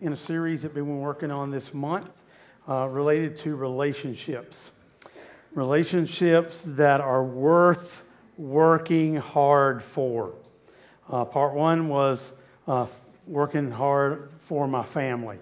[0.00, 2.10] in a series that we've been working on this month
[2.68, 4.70] uh, related to relationships.
[5.54, 8.02] Relationships that are worth
[8.36, 10.34] working hard for.
[11.10, 12.32] Uh, part one was
[12.68, 12.86] uh,
[13.26, 15.38] working hard for my family.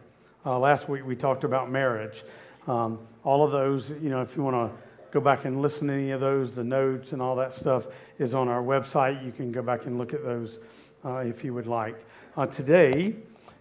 [0.46, 2.22] Uh, last week we talked about marriage.
[2.68, 4.78] Um, all of those, you know, if you want to
[5.10, 7.88] go back and listen to any of those, the notes and all that stuff
[8.20, 9.24] is on our website.
[9.24, 10.60] You can go back and look at those
[11.04, 12.06] uh, if you would like.
[12.36, 13.16] Uh, today,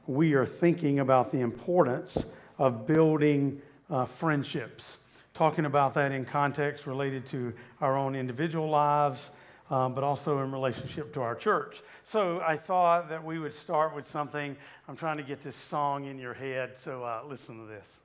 [0.07, 2.25] we are thinking about the importance
[2.57, 4.97] of building uh, friendships,
[5.33, 9.31] talking about that in context related to our own individual lives.
[9.69, 11.81] Um, but also in relationship to our church.
[12.03, 14.55] So I thought that we would start with something.
[14.87, 18.02] I'm trying to get this song in your head, so uh, listen to this.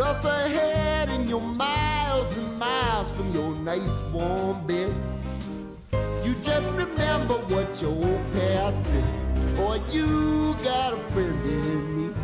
[0.00, 4.94] Rough ahead and you're miles and miles from your nice warm bed.
[6.24, 9.56] You just remember what your old past said.
[9.56, 12.14] Boy, you got a friend in me.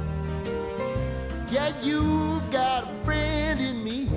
[1.51, 4.09] Yeah, you got a friend in me.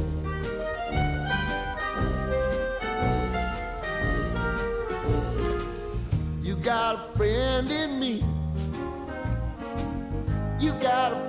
[6.41, 8.23] You got a friend in me.
[10.59, 11.28] You got a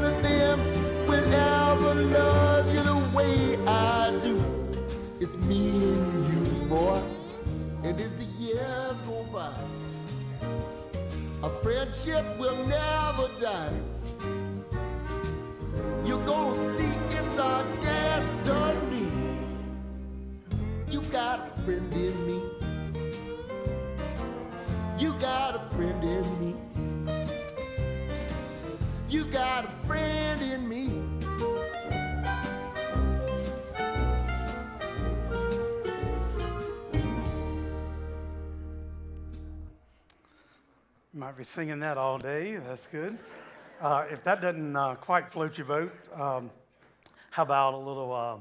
[11.43, 13.73] a friendship will never die.
[16.05, 19.07] You're gonna see it's our destiny.
[20.89, 22.43] You got a friend in me.
[24.97, 26.55] You got a friend in me.
[29.09, 29.60] You got
[41.13, 42.55] Might be singing that all day.
[42.55, 43.17] That's good.
[43.81, 46.49] Uh, if that doesn't uh, quite float your boat, um,
[47.31, 48.13] how about a little?
[48.13, 48.37] Uh,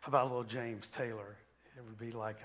[0.00, 1.36] how about a little James Taylor?
[1.76, 2.38] It would be like,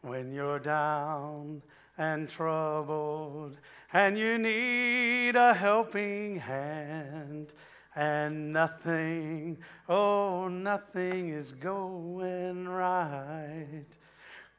[0.00, 1.60] "When you're down
[1.98, 3.58] and troubled,
[3.92, 7.52] and you need a helping hand,
[7.96, 9.58] and nothing,
[9.90, 13.84] oh, nothing is going right.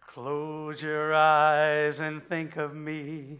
[0.06, 3.40] Close your eyes and think of me."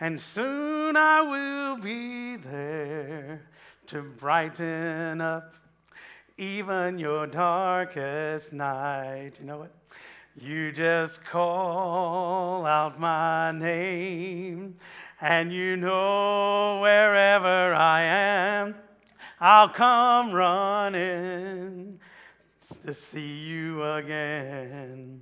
[0.00, 3.42] And soon I will be there
[3.86, 5.54] to brighten up
[6.38, 9.32] even your darkest night.
[9.38, 9.72] You know what?
[10.34, 14.76] You just call out my name,
[15.20, 18.74] and you know wherever I am,
[19.38, 22.00] I'll come running
[22.82, 25.20] to see you again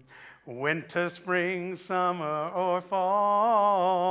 [0.50, 4.10] winter, spring, summer, or fall.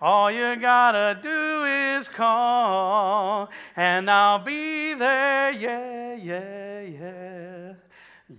[0.00, 7.72] All you gotta do is call, and I'll be there, yeah, yeah, yeah.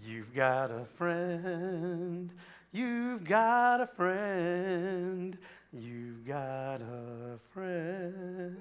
[0.06, 2.32] You've got a friend,
[2.72, 5.38] you've got a friend,
[5.72, 8.58] you've got a friend.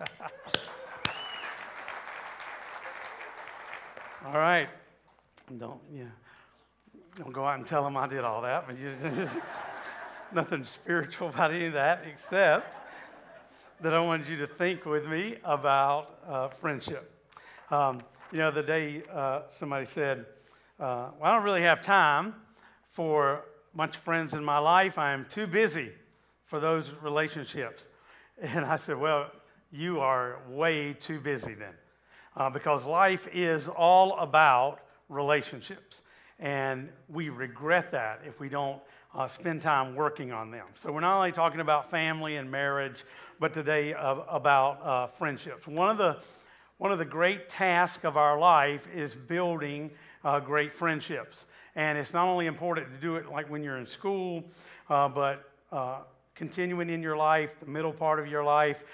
[4.26, 4.68] All right.
[5.56, 6.04] Don't, yeah.
[7.16, 8.76] Don't go out and tell them I did all that, but
[10.32, 12.78] nothing spiritual about any of that except
[13.80, 17.10] that I wanted you to think with me about uh, friendship.
[17.70, 18.00] Um,
[18.32, 20.26] you know, the day uh, somebody said,
[20.80, 22.34] uh, Well, I don't really have time
[22.90, 23.44] for
[23.74, 24.98] much friends in my life.
[24.98, 25.92] I am too busy
[26.44, 27.86] for those relationships.
[28.40, 29.32] And I said, Well,
[29.72, 31.74] you are way too busy then.
[32.36, 36.02] Uh, because life is all about relationships.
[36.38, 38.80] And we regret that if we don't
[39.14, 40.66] uh, spend time working on them.
[40.74, 43.04] So we're not only talking about family and marriage,
[43.40, 45.66] but today uh, about uh, friendships.
[45.66, 46.18] One of the
[46.76, 49.90] one of the great tasks of our life is building
[50.22, 51.44] uh, great friendships.
[51.74, 54.44] And it's not only important to do it like when you're in school,
[54.88, 56.02] uh, but uh,
[56.36, 58.84] continuing in your life, the middle part of your life,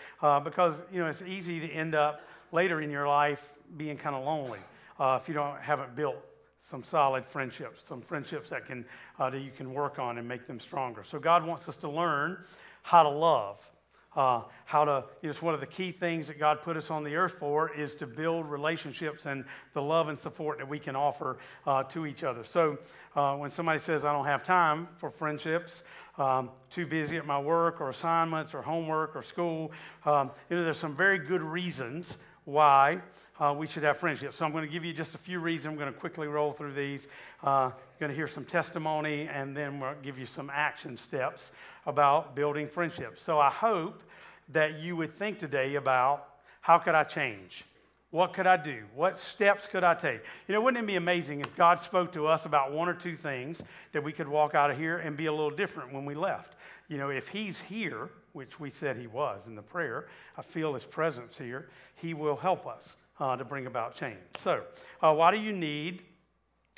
[0.44, 4.24] because you know it's easy to end up later in your life being kind of
[4.24, 4.60] lonely
[4.98, 6.16] if you don't haven't built
[6.64, 8.84] some solid friendships, some friendships that can
[9.20, 11.04] uh, that you can work on and make them stronger.
[11.04, 12.38] So God wants us to learn
[12.82, 13.70] how to love
[14.16, 17.16] uh, how to, it's one of the key things that God put us on the
[17.16, 21.38] earth for is to build relationships and the love and support that we can offer
[21.66, 22.44] uh, to each other.
[22.44, 22.78] So
[23.16, 25.82] uh, when somebody says, I don't have time for friendships,
[26.16, 29.72] um, too busy at my work or assignments or homework or school,
[30.04, 33.00] um, you know, there's some very good reasons why
[33.40, 34.36] uh, we should have friendships.
[34.36, 35.72] So I'm going to give you just a few reasons.
[35.72, 37.08] I'm going to quickly roll through these.
[37.42, 41.52] Uh, going to hear some testimony, and then we'll give you some action steps
[41.86, 43.22] about building friendships.
[43.22, 44.02] So I hope
[44.50, 46.28] that you would think today about
[46.60, 47.64] how could I change?
[48.10, 48.84] What could I do?
[48.94, 50.20] What steps could I take?
[50.46, 53.16] You know, wouldn't it be amazing if God spoke to us about one or two
[53.16, 53.60] things
[53.92, 56.54] that we could walk out of here and be a little different when we left?
[56.88, 60.74] You know, if He's here, which we said He was in the prayer, I feel
[60.74, 64.18] His presence here, He will help us uh, to bring about change.
[64.36, 64.62] So,
[65.00, 66.02] uh, why do you need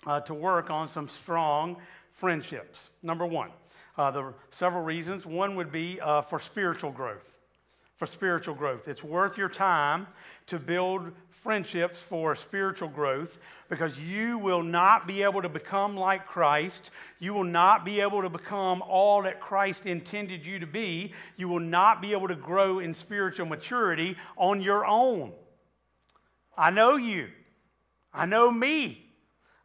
[0.07, 1.77] uh, to work on some strong
[2.13, 2.91] friendships?
[3.03, 3.51] Number one,
[3.99, 5.27] uh, there are several reasons.
[5.27, 7.36] One would be uh, for spiritual growth.
[7.97, 8.89] For spiritual growth.
[8.89, 10.07] It's worth your time
[10.47, 13.39] to build friendships for spiritual growth
[13.71, 16.91] because you will not be able to become like Christ.
[17.21, 21.13] You will not be able to become all that Christ intended you to be.
[21.37, 25.33] You will not be able to grow in spiritual maturity on your own.
[26.57, 27.29] I know you.
[28.13, 29.07] I know me.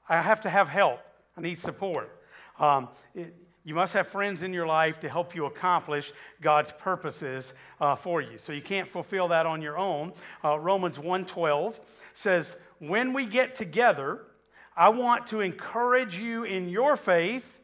[0.07, 0.99] I have to have help.
[1.35, 2.09] I need support.
[2.59, 3.33] Um, it,
[3.63, 6.11] you must have friends in your life to help you accomplish
[6.41, 8.37] God's purposes uh, for you.
[8.37, 10.13] So you can't fulfill that on your own.
[10.43, 11.79] Uh, Romans 1:12
[12.13, 14.25] says, "When we get together,
[14.75, 17.59] I want to encourage you in your faith,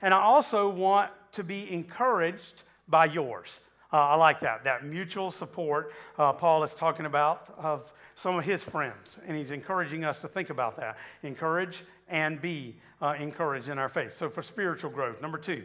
[0.00, 3.60] and I also want to be encouraged by yours."
[3.92, 8.44] Uh, I like that, that mutual support uh, Paul is talking about of some of
[8.44, 10.96] his friends, and he's encouraging us to think about that.
[11.22, 14.16] Encourage and be uh, encouraged in our faith.
[14.16, 15.22] So, for spiritual growth.
[15.22, 15.64] Number two.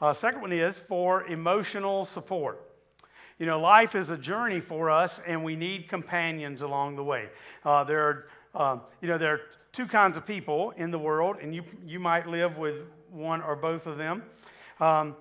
[0.00, 2.60] Uh, second one is for emotional support.
[3.38, 7.28] You know, life is a journey for us, and we need companions along the way.
[7.64, 9.40] Uh, there are, uh, you know, there are
[9.72, 13.56] two kinds of people in the world, and you, you might live with one or
[13.56, 14.22] both of them.
[14.80, 15.16] Um,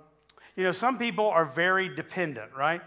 [0.55, 2.81] you know, some people are very dependent, right?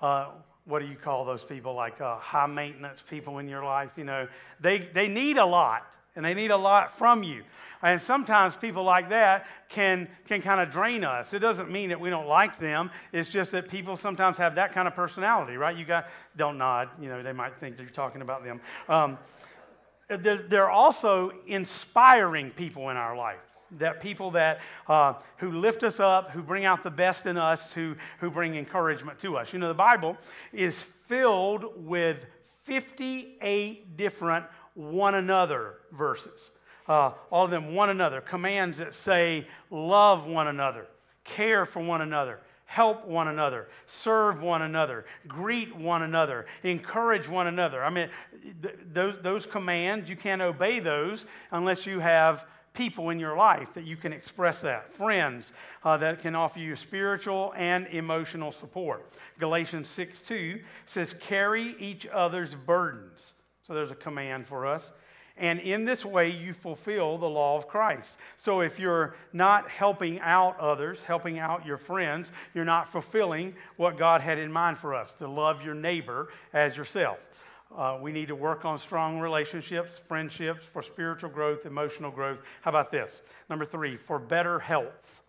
[0.00, 0.28] Uh,
[0.66, 1.74] what do you call those people?
[1.74, 3.92] Like uh, high maintenance people in your life.
[3.96, 4.28] You know,
[4.60, 5.86] they, they need a lot
[6.16, 7.42] and they need a lot from you.
[7.82, 11.34] And sometimes people like that can, can kind of drain us.
[11.34, 12.90] It doesn't mean that we don't like them.
[13.12, 15.76] It's just that people sometimes have that kind of personality, right?
[15.76, 16.88] You got, don't nod.
[17.00, 18.60] You know, they might think that you're talking about them.
[18.88, 19.18] Um,
[20.08, 26.00] they're, they're also inspiring people in our life that people that uh, who lift us
[26.00, 29.58] up who bring out the best in us who, who bring encouragement to us you
[29.58, 30.16] know the bible
[30.52, 32.26] is filled with
[32.64, 36.50] 58 different one another verses.
[36.88, 40.86] Uh, all of them one another, commands that say, love one another,
[41.22, 47.46] care for one another, help one another, serve one another, greet one another, encourage one
[47.46, 47.82] another.
[47.82, 48.10] I mean,
[48.62, 53.72] th- those, those commands, you can't obey those unless you have people in your life
[53.74, 55.52] that you can express that, friends
[55.84, 59.12] uh, that can offer you spiritual and emotional support.
[59.38, 63.32] Galatians 6 2 says, Carry each other's burdens.
[63.62, 64.90] So there's a command for us.
[65.36, 68.18] And in this way, you fulfill the law of Christ.
[68.36, 73.98] So if you're not helping out others, helping out your friends, you're not fulfilling what
[73.98, 77.18] God had in mind for us to love your neighbor as yourself.
[77.76, 82.42] Uh, we need to work on strong relationships, friendships, for spiritual growth, emotional growth.
[82.62, 83.22] How about this?
[83.50, 85.22] Number three, for better health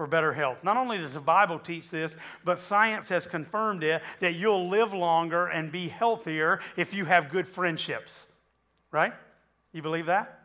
[0.00, 0.64] for better health.
[0.64, 4.94] Not only does the Bible teach this, but science has confirmed it that you'll live
[4.94, 8.26] longer and be healthier if you have good friendships.
[8.92, 9.12] Right?
[9.74, 10.40] You believe that?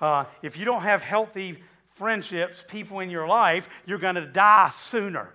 [0.00, 1.60] Uh, if you don't have healthy
[1.90, 5.30] friendships, people in your life, you're going to die sooner.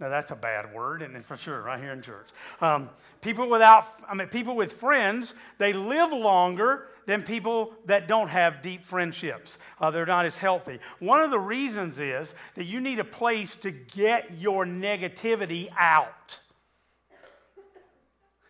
[0.00, 2.28] Now that's a bad word, and for sure, right here in church.
[2.60, 2.88] Um,
[3.20, 8.62] people without, I mean, people with friends, they live longer than people that don't have
[8.62, 9.58] deep friendships.
[9.80, 10.78] Uh, they're not as healthy.
[11.00, 16.38] One of the reasons is that you need a place to get your negativity out.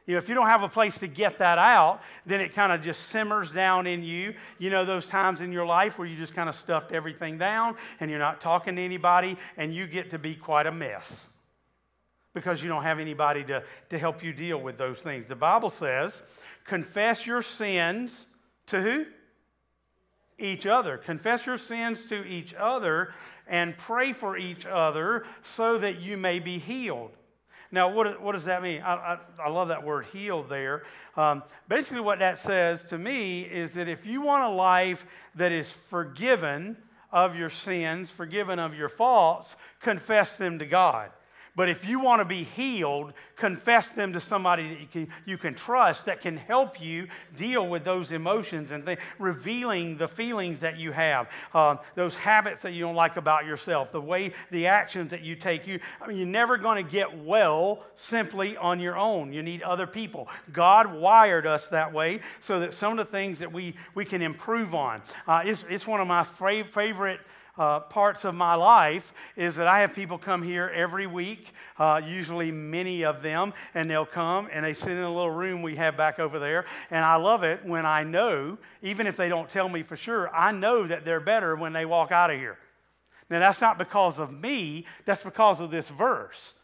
[0.07, 2.73] You know, if you don't have a place to get that out, then it kind
[2.73, 4.35] of just simmers down in you.
[4.59, 7.77] You know, those times in your life where you just kind of stuffed everything down
[8.01, 11.27] and you're not talking to anybody and you get to be quite a mess
[12.39, 15.27] because you don't have anybody to, to help you deal with those things.
[15.27, 16.23] The Bible says
[16.65, 18.27] confess your sins
[18.67, 19.07] to who?
[20.39, 20.99] Each other.
[20.99, 23.13] Confess your sins to each other
[23.47, 27.11] and pray for each other so that you may be healed.
[27.71, 28.81] Now, what, what does that mean?
[28.81, 30.85] I, I, I love that word healed there.
[31.17, 35.05] Um, basically, what that says to me is that if you want a life
[35.35, 36.77] that is forgiven
[37.11, 41.11] of your sins, forgiven of your faults, confess them to God.
[41.59, 45.37] But if you want to be healed, confess them to somebody that you can, you
[45.37, 50.61] can trust that can help you deal with those emotions and th- revealing the feelings
[50.61, 54.69] that you have, uh, those habits that you don't like about yourself, the way, the
[54.69, 55.67] actions that you take.
[55.67, 59.33] You, I mean, you're never going to get well simply on your own.
[59.33, 60.29] You need other people.
[60.53, 64.23] God wired us that way so that some of the things that we, we can
[64.23, 65.03] improve on.
[65.27, 67.19] Uh, it's, it's one of my favorite
[67.59, 72.01] uh, parts of my life is that I have people come here every week, uh,
[72.05, 75.77] usually many of them, and they'll come and they sit in a little room we
[75.77, 76.65] have back over there.
[76.91, 80.35] And I love it when I know, even if they don't tell me for sure,
[80.35, 82.59] I know that they're better when they walk out of here.
[83.31, 86.55] Now, that's not because of me, that's because of this verse.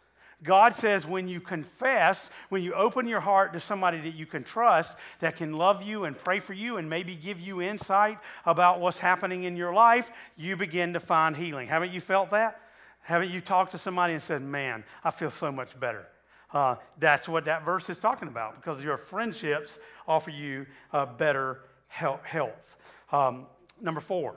[0.45, 4.45] God says when you confess, when you open your heart to somebody that you can
[4.45, 8.79] trust, that can love you and pray for you and maybe give you insight about
[8.79, 11.67] what's happening in your life, you begin to find healing.
[11.67, 12.61] Haven't you felt that?
[13.01, 16.07] Haven't you talked to somebody and said, Man, I feel so much better?
[16.53, 21.61] Uh, that's what that verse is talking about because your friendships offer you uh, better
[21.89, 22.77] health.
[23.11, 23.47] Um,
[23.81, 24.37] number four.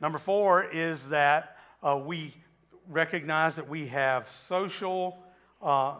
[0.00, 2.34] Number four is that uh, we
[2.90, 5.18] recognize that we have social
[5.62, 5.94] uh,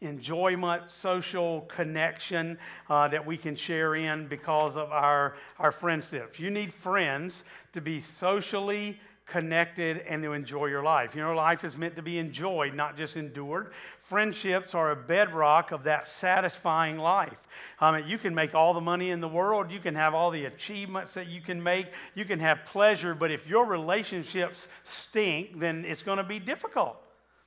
[0.00, 2.58] enjoyment, social connection
[2.90, 6.38] uh, that we can share in because of our, our friendships.
[6.38, 11.14] You need friends to be socially connected and to enjoy your life.
[11.14, 13.72] You know, life is meant to be enjoyed, not just endured.
[14.02, 17.48] Friendships are a bedrock of that satisfying life.
[17.80, 20.44] Um, you can make all the money in the world, you can have all the
[20.44, 25.84] achievements that you can make, you can have pleasure, but if your relationships stink, then
[25.86, 26.96] it's going to be difficult.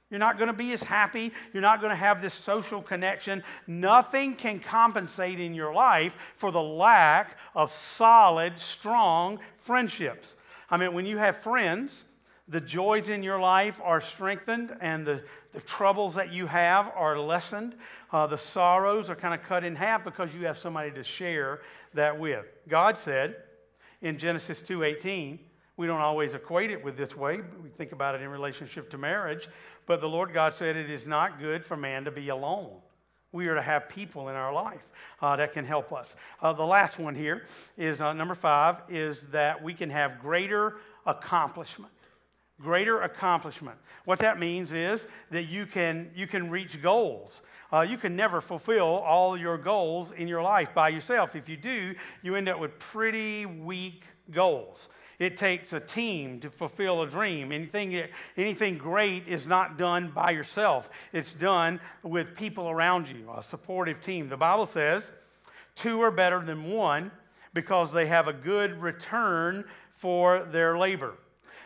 [0.10, 1.34] You're not going to be as happy.
[1.52, 3.44] You're not going to have this social connection.
[3.68, 10.36] Nothing can compensate in your life for the lack of solid, strong friendships.
[10.70, 12.04] I mean, when you have friends,
[12.48, 17.20] the joys in your life are strengthened and the, the troubles that you have are
[17.20, 17.76] lessened.
[18.12, 21.62] Uh, the sorrows are kind of cut in half because you have somebody to share
[21.94, 22.46] that with.
[22.68, 23.36] God said
[24.02, 25.40] in Genesis 2:18,
[25.76, 27.40] we don't always equate it with this way.
[27.62, 29.48] We think about it in relationship to marriage,
[29.86, 32.78] but the Lord God said it is not good for man to be alone.
[33.32, 34.90] We are to have people in our life
[35.22, 36.16] uh, that can help us.
[36.42, 37.44] Uh, the last one here
[37.78, 41.92] is uh, number five is that we can have greater accomplishment.
[42.60, 43.78] Greater accomplishment.
[44.06, 47.42] What that means is that you can, you can reach goals.
[47.72, 51.36] Uh, you can never fulfill all your goals in your life by yourself.
[51.36, 51.94] If you do,
[52.24, 54.88] you end up with pretty weak goals.
[55.20, 57.52] It takes a team to fulfill a dream.
[57.52, 58.04] Anything,
[58.36, 64.00] anything great is not done by yourself, it's done with people around you, a supportive
[64.02, 64.30] team.
[64.30, 65.12] The Bible says
[65.76, 67.12] two are better than one
[67.54, 71.16] because they have a good return for their labor.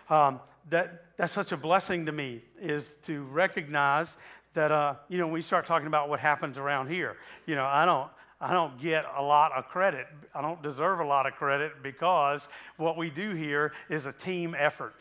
[0.10, 0.40] Um,
[0.70, 4.16] that, that's such a blessing to me is to recognize
[4.54, 7.86] that, uh, you know, we start talking about what happens around here, you know, I
[7.86, 8.10] don't,
[8.42, 10.08] I don't get a lot of credit.
[10.34, 14.56] I don't deserve a lot of credit because what we do here is a team
[14.58, 14.96] effort.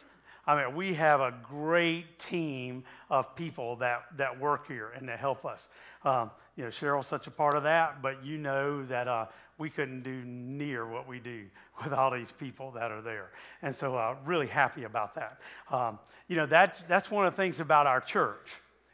[0.46, 5.18] I mean, we have a great team of people that, that work here and that
[5.18, 5.68] help us.
[6.04, 9.70] Um, you know, Cheryl's such a part of that, but you know that uh, we
[9.70, 11.44] couldn't do near what we do
[11.82, 13.30] with all these people that are there.
[13.62, 15.38] And so, uh, really happy about that.
[15.70, 18.50] Um, you know, that's, that's one of the things about our church.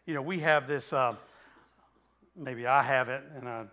[0.07, 1.17] You know, we have this, uh,
[2.37, 3.65] maybe I have it, and I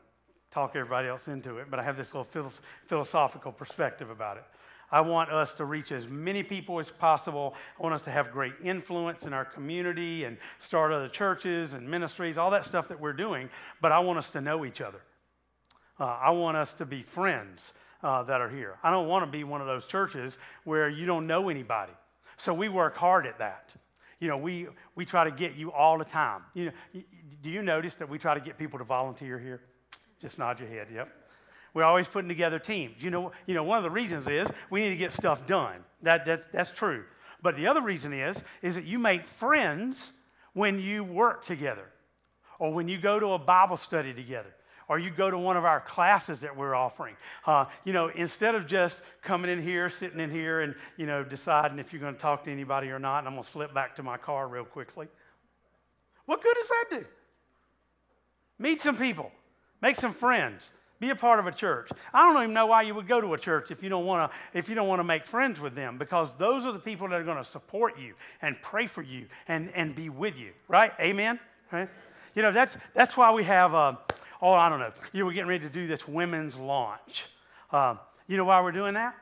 [0.53, 2.53] talk everybody else into it, but I have this little
[2.86, 4.43] philosophical perspective about it.
[4.91, 7.55] I want us to reach as many people as possible.
[7.79, 11.89] I want us to have great influence in our community and start other churches and
[11.89, 13.50] ministries, all that stuff that we're doing,
[13.81, 15.01] but I want us to know each other.
[16.00, 18.77] Uh, I want us to be friends uh, that are here.
[18.83, 21.93] I don't want to be one of those churches where you don't know anybody.
[22.38, 23.72] So we work hard at that.
[24.19, 26.43] You know, we, we try to get you all the time.
[26.53, 27.01] You know,
[27.41, 29.62] do you notice that we try to get people to volunteer here?
[30.24, 31.10] Just nod your head, yep.
[31.74, 33.03] We're always putting together teams.
[33.03, 35.84] You know, you know, one of the reasons is we need to get stuff done.
[36.01, 37.03] That, that's, that's true.
[37.42, 40.13] But the other reason is, is that you make friends
[40.53, 41.84] when you work together
[42.58, 44.53] or when you go to a Bible study together
[44.88, 47.18] or you go to one of our classes that we're offering.
[47.46, 51.22] Uh, you know, instead of just coming in here, sitting in here, and, you know,
[51.22, 53.74] deciding if you're going to talk to anybody or not, and I'm going to slip
[53.74, 55.10] back to my car real quickly.
[56.27, 57.06] What good does that do?
[58.58, 59.30] Meet some people.
[59.84, 60.72] Make some friends.
[61.02, 61.90] Be a part of a church.
[62.13, 64.32] I don't even know why you would go to a church if you don't want
[64.32, 67.10] to if you don't want to make friends with them because those are the people
[67.10, 70.52] that are going to support you and pray for you and, and be with you.
[70.70, 70.94] Right?
[71.02, 71.38] Amen.
[71.70, 71.90] Right?
[72.34, 73.75] You know that's that's why we have.
[73.75, 73.96] Uh,
[74.42, 74.94] oh, I don't know.
[75.12, 77.25] You we're getting ready to do this women's launch.
[77.70, 77.96] Uh,
[78.28, 79.18] you know why we're doing that?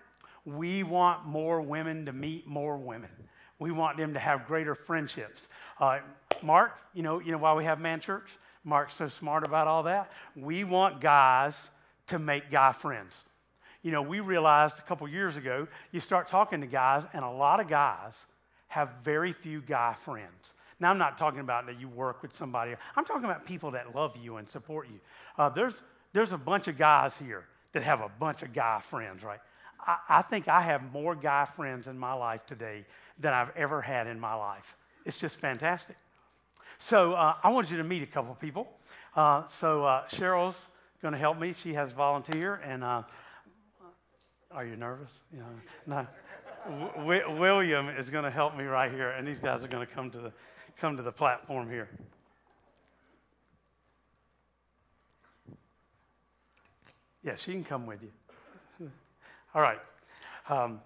[0.46, 3.10] We want more women to meet more women.
[3.58, 5.48] We want them to have greater friendships.
[5.80, 6.02] Uh,
[6.44, 8.28] Mark, you know, you know why we have man church?
[8.64, 10.12] Mark's so smart about all that.
[10.36, 11.70] We want guys
[12.08, 13.14] to make guy friends.
[13.82, 17.30] You know, we realized a couple years ago, you start talking to guys, and a
[17.30, 18.14] lot of guys
[18.68, 20.54] have very few guy friends.
[20.80, 22.74] Now, I'm not talking about that you work with somebody.
[22.96, 25.00] I'm talking about people that love you and support you.
[25.38, 25.82] Uh, there's,
[26.14, 29.40] there's a bunch of guys here that have a bunch of guy friends, right?
[29.80, 32.86] I, I think I have more guy friends in my life today
[33.20, 34.76] than I've ever had in my life.
[35.06, 35.98] It's just fantastic.
[36.78, 38.68] So uh, I want you to meet a couple people.
[39.16, 40.70] Uh, so uh, Cheryl's
[41.02, 41.54] going to help me.
[41.54, 43.04] She has volunteer, and uh,
[44.52, 45.12] are you nervous?
[45.34, 45.46] You know,
[45.88, 46.08] no.
[46.98, 49.94] W- William is going to help me right here, and these guys are going to
[49.94, 50.32] come to the
[50.78, 51.90] come to the platform here.
[57.24, 58.90] Yeah, she can come with you.
[59.56, 59.80] All right.
[60.50, 60.82] Um,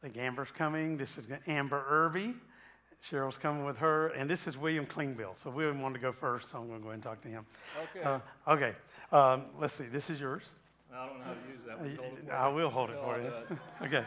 [0.00, 0.96] I think Amber's coming.
[0.96, 2.34] This is Amber Irby.
[3.10, 5.40] Cheryl's coming with her, and this is William Klingbill.
[5.40, 7.28] So William wanted to go first, so I'm going to go ahead and talk to
[7.28, 7.44] him.
[7.94, 8.04] Okay.
[8.04, 8.72] Uh, okay.
[9.12, 9.84] Um, let's see.
[9.84, 10.42] This is yours.
[10.92, 11.80] I don't know how to use that.
[11.80, 13.58] Will hold I will hold it No, for you.
[13.86, 14.06] okay.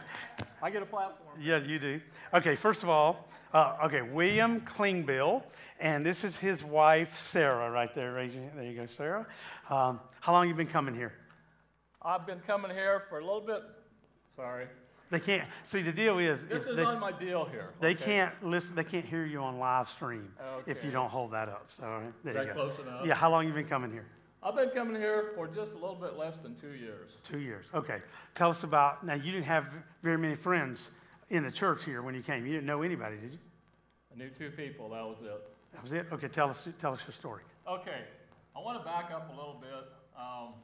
[0.62, 1.36] I get a platform.
[1.40, 2.00] Yeah, you do.
[2.34, 2.54] Okay.
[2.54, 5.42] First of all, uh, okay, William Klingbill,
[5.78, 8.12] and this is his wife Sarah, right there.
[8.12, 9.26] Raise there you go, Sarah.
[9.70, 11.12] Um, how long you been coming here?
[12.02, 13.62] I've been coming here for a little bit.
[14.36, 14.66] Sorry.
[15.10, 15.82] They can't see.
[15.82, 17.70] The deal is, This is they, on my deal here.
[17.80, 18.04] they okay?
[18.04, 18.76] can't listen.
[18.76, 20.32] They can't hear you on live stream
[20.66, 21.66] if you don't hold that up.
[21.68, 22.66] So there Is you that go.
[22.68, 23.04] close enough?
[23.06, 23.14] Yeah.
[23.14, 24.06] How long you been coming here?
[24.42, 27.10] I've been coming here for just a little bit less than two years.
[27.24, 27.66] Two years.
[27.74, 27.98] Okay.
[28.34, 29.04] Tell us about.
[29.04, 29.66] Now you didn't have
[30.02, 30.92] very many friends
[31.28, 32.46] in the church here when you came.
[32.46, 33.38] You didn't know anybody, did you?
[34.14, 34.88] I knew two people.
[34.90, 35.40] That was it.
[35.72, 36.06] That was it.
[36.12, 36.28] Okay.
[36.28, 36.68] Tell us.
[36.78, 37.42] Tell us your story.
[37.68, 38.02] Okay.
[38.56, 39.88] I want to back up a little bit.
[40.16, 40.54] Um,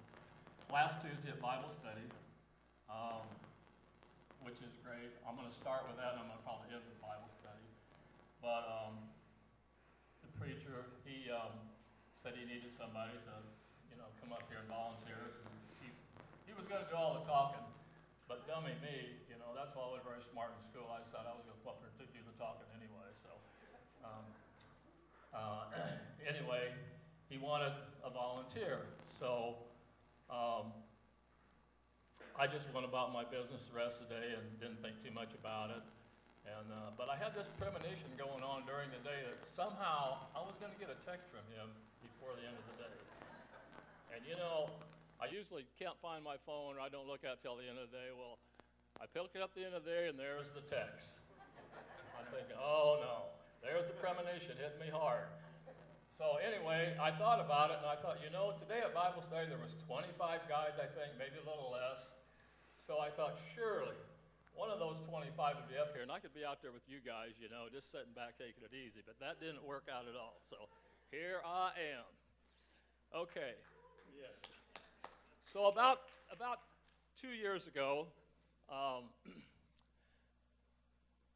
[0.72, 2.02] last Tuesday at Bible study,
[2.90, 3.20] um,
[4.46, 5.10] which is great.
[5.26, 7.66] I'm going to start with that, and I'm going to probably end with Bible study.
[8.38, 8.94] But um,
[10.22, 11.50] the preacher, he um,
[12.14, 13.34] said he needed somebody to,
[13.90, 15.42] you know, come up here and volunteer.
[15.82, 15.90] He,
[16.46, 17.66] he was going to do all the talking,
[18.30, 20.86] but dummy me, you know, that's why I was very smart in school.
[20.94, 23.10] I decided I was going to up there to do the talking anyway.
[23.26, 23.34] So,
[24.06, 24.24] um,
[25.34, 25.74] uh,
[26.22, 26.70] anyway,
[27.26, 27.74] he wanted
[28.06, 28.86] a volunteer.
[29.18, 29.58] So.
[30.30, 30.70] Um,
[32.36, 35.08] I just went about my business the rest of the day and didn't think too
[35.08, 35.80] much about it.
[36.44, 40.44] And, uh, but I had this premonition going on during the day that somehow I
[40.44, 41.72] was going to get a text from him
[42.04, 42.96] before the end of the day.
[44.12, 44.68] And you know,
[45.16, 47.80] I usually can't find my phone or I don't look at it till the end
[47.80, 48.12] of the day.
[48.12, 48.36] Well,
[49.00, 51.16] I pick it up the end of the day and there's the text.
[52.20, 53.32] I'm thinking, oh no,
[53.64, 55.32] there's the premonition hitting me hard.
[56.12, 59.48] So anyway, I thought about it and I thought, you know, today at Bible study
[59.48, 60.16] there was 25
[60.48, 62.15] guys, I think, maybe a little less.
[62.86, 63.98] So I thought, surely
[64.54, 66.86] one of those 25 would be up here and I could be out there with
[66.86, 69.02] you guys, you know, just sitting back taking it easy.
[69.02, 70.38] But that didn't work out at all.
[70.46, 70.70] So
[71.10, 72.06] here I am.
[73.10, 73.58] Okay.
[74.14, 74.38] Yes.
[75.50, 76.62] So about about
[77.18, 78.06] two years ago,
[78.70, 79.10] um,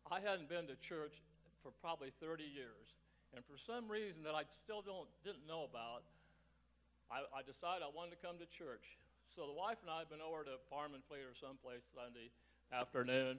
[0.07, 1.19] I hadn't been to church
[1.67, 2.95] for probably 30 years.
[3.35, 6.07] And for some reason that I still don't, didn't know about,
[7.11, 8.99] I, I decided I wanted to come to church.
[9.37, 12.31] So the wife and I have been over to Farm and Fleet or someplace Sunday
[12.73, 13.39] afternoon.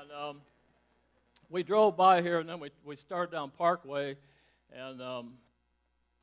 [0.00, 0.40] And um,
[1.50, 4.16] we drove by here and then we, we started down Parkway.
[4.72, 5.32] And um,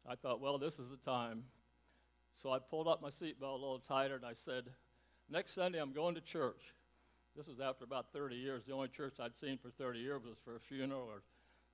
[0.09, 1.43] I thought, well, this is the time.
[2.33, 4.69] So I pulled up my seatbelt a little tighter and I said,
[5.29, 6.73] next Sunday I'm going to church.
[7.35, 8.63] This was after about 30 years.
[8.65, 11.23] The only church I'd seen for 30 years was for a funeral or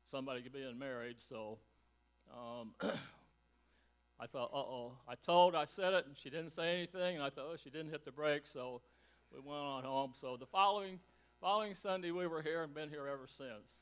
[0.10, 1.18] somebody being married.
[1.30, 1.60] So
[2.34, 2.72] um,
[4.20, 4.92] I thought, uh oh.
[5.08, 7.16] I told, I said it, and she didn't say anything.
[7.16, 8.50] And I thought, oh, she didn't hit the brakes.
[8.52, 8.82] So
[9.34, 10.14] we went on home.
[10.20, 11.00] So the following,
[11.40, 13.76] following Sunday, we were here and been here ever since.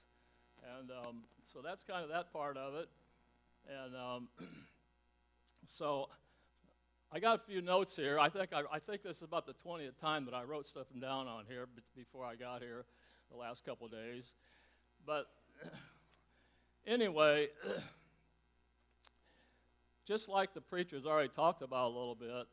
[0.77, 2.87] And um, so that's kind of that part of it.
[3.67, 4.27] And um,
[5.69, 6.09] so
[7.11, 8.19] I got a few notes here.
[8.19, 10.87] I think I, I think this is about the 20th time that I wrote stuff
[11.01, 12.85] down on here before I got here
[13.31, 14.25] the last couple days.
[15.05, 15.27] But
[16.87, 17.47] anyway,
[20.07, 22.47] just like the preacher's already talked about a little bit,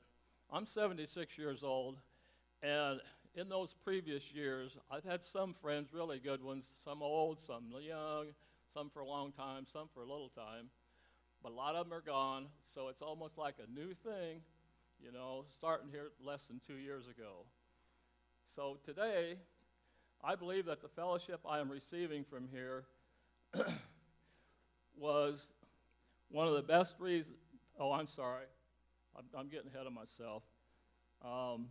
[0.53, 1.99] I'm 76 years old,
[2.63, 3.01] and
[3.37, 8.27] in those previous years, I've had some friends, really good ones, some old, some young,
[8.73, 10.69] some for a long time, some for a little time.
[11.43, 12.47] but a lot of them are gone.
[12.75, 14.41] So it's almost like a new thing,
[15.01, 17.45] you know, starting here less than two years ago.
[18.57, 19.37] So today,
[20.25, 22.85] I believe that the fellowship I am receiving from here
[24.97, 25.49] was
[26.31, 27.44] one of the best reasons.
[27.79, 28.45] Oh, I'm sorry.
[29.17, 30.43] I'm, I'm getting ahead of myself.
[31.25, 31.67] Um,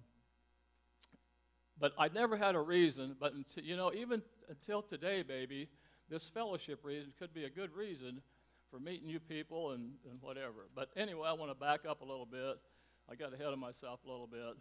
[1.79, 5.69] but I never had a reason, but until, you know, even until today, baby,
[6.09, 8.21] this fellowship reason could be a good reason
[8.69, 10.67] for meeting you people and, and whatever.
[10.75, 12.57] But anyway, I want to back up a little bit.
[13.09, 14.55] I got ahead of myself a little bit.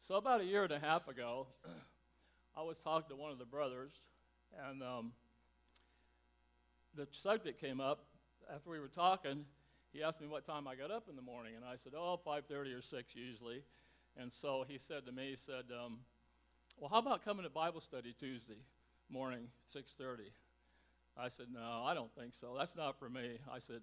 [0.00, 1.46] So, about a year and a half ago,
[2.56, 3.92] I was talking to one of the brothers,
[4.68, 5.12] and um,
[6.94, 8.04] the subject came up
[8.54, 9.44] after we were talking.
[9.94, 12.16] He asked me what time I got up in the morning, and I said, "Oh,
[12.26, 13.62] 5:30 or 6 usually."
[14.16, 16.04] And so he said to me, he said, um,
[16.76, 18.58] "Well, how about coming to Bible study Tuesday
[19.08, 20.32] morning, 6:30?"
[21.16, 22.56] I said, "No, I don't think so.
[22.58, 23.82] That's not for me." I said,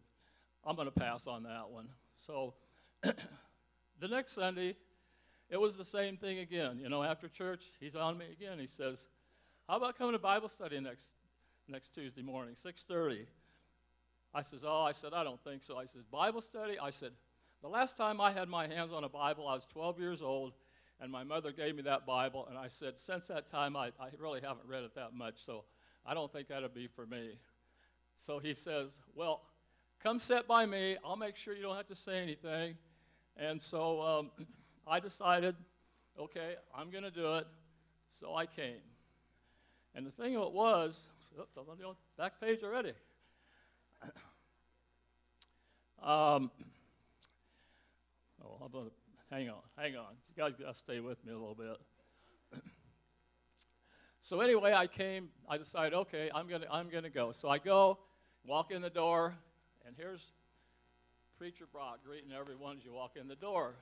[0.66, 2.56] "I'm going to pass on that one." So
[3.04, 4.76] the next Sunday,
[5.50, 6.78] it was the same thing again.
[6.78, 8.60] You know, after church, he's on me again.
[8.60, 9.06] He says,
[9.70, 11.08] "How about coming to Bible study next
[11.70, 13.28] next Tuesday morning, 6:30?"
[14.34, 17.12] I says, "Oh, I said I don't think so." I says, "Bible study?" I said,
[17.62, 20.54] "The last time I had my hands on a Bible, I was 12 years old,
[21.00, 24.10] and my mother gave me that Bible, and I said, since that time, I, I
[24.18, 25.66] really haven't read it that much, so
[26.06, 27.40] I don't think that'll be for me."
[28.18, 29.42] So he says, "Well,
[30.02, 30.98] come sit by me.
[31.04, 32.78] I'll make sure you don't have to say anything."
[33.38, 34.32] And so um,
[34.88, 35.56] I decided,
[36.20, 37.48] okay, I'm going to do it.
[38.20, 38.82] So I came.
[39.96, 40.96] And the thing of it was,
[41.40, 42.94] oops, I'm on the back page already.
[46.02, 46.50] Um,
[48.44, 48.90] oh, I'm gonna,
[49.30, 50.16] hang on, hang on.
[50.30, 51.78] You guys got to stay with me a little bit.
[54.24, 55.30] so anyway, I came.
[55.48, 57.34] I decided, okay, I'm gonna, I'm gonna go.
[57.40, 58.00] So I go,
[58.48, 59.36] walk in the door,
[59.86, 60.22] and here's
[61.38, 63.76] Preacher Brock greeting everyone as you walk in the door.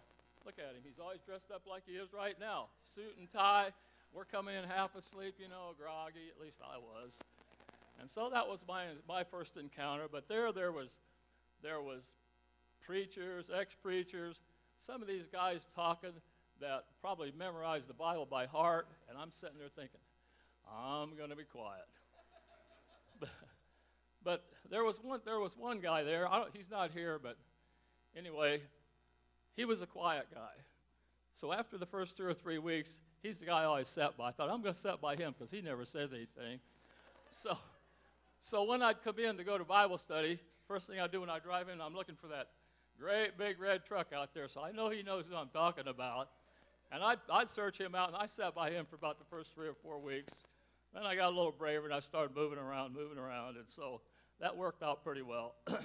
[0.45, 0.81] Look at him.
[0.83, 2.67] He's always dressed up like he is right now.
[2.95, 3.71] Suit and tie.
[4.13, 6.31] We're coming in half asleep, you know, groggy.
[6.35, 7.11] At least I was.
[7.99, 10.05] And so that was my, my first encounter.
[10.11, 10.89] But there, there was,
[11.61, 12.03] there was
[12.85, 14.37] preachers, ex-preachers,
[14.77, 16.11] some of these guys talking
[16.61, 19.99] that probably memorized the Bible by heart, and I'm sitting there thinking,
[20.67, 21.85] I'm going to be quiet.
[23.19, 23.29] but,
[24.23, 26.27] but there was one, there was one guy there.
[26.53, 27.37] he's not here, but
[28.17, 28.61] anyway,
[29.55, 30.63] he was a quiet guy.
[31.33, 34.29] So after the first two or three weeks, he's the guy I always sat by.
[34.29, 36.59] I thought, I'm going to sit by him because he never says anything.
[37.31, 37.57] So,
[38.41, 41.29] so when I'd come in to go to Bible study, first thing I do when
[41.29, 42.49] I drive in, I'm looking for that
[42.99, 44.47] great big red truck out there.
[44.47, 46.29] So I know he knows who I'm talking about.
[46.91, 49.53] And I'd, I'd search him out, and I sat by him for about the first
[49.53, 50.33] three or four weeks.
[50.93, 53.57] Then I got a little braver, and I started moving around, moving around.
[53.57, 54.01] And so
[54.39, 55.53] that worked out pretty well.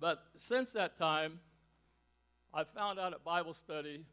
[0.00, 1.38] but since that time,
[2.52, 4.04] I've found out that Bible study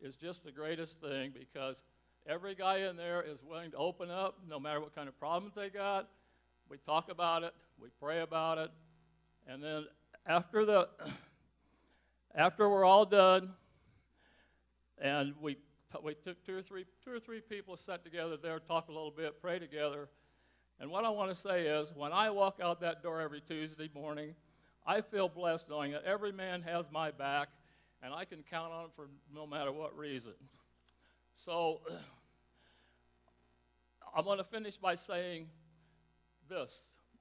[0.00, 1.82] is just the greatest thing because
[2.28, 5.54] every guy in there is willing to open up no matter what kind of problems
[5.54, 6.08] they got.
[6.68, 8.70] We talk about it, we pray about it,
[9.46, 9.86] and then
[10.26, 10.88] after the
[12.34, 13.50] after we're all done,
[14.98, 15.56] and we
[16.02, 19.12] we took two or three two or three people sat together there, talk a little
[19.12, 20.08] bit, pray together.
[20.80, 23.88] And what I want to say is, when I walk out that door every Tuesday
[23.94, 24.34] morning,
[24.86, 27.48] I feel blessed knowing that every man has my back,
[28.02, 30.34] and I can count on him for no matter what reason.
[31.36, 31.80] So
[34.16, 35.46] I'm going to finish by saying
[36.48, 36.70] this.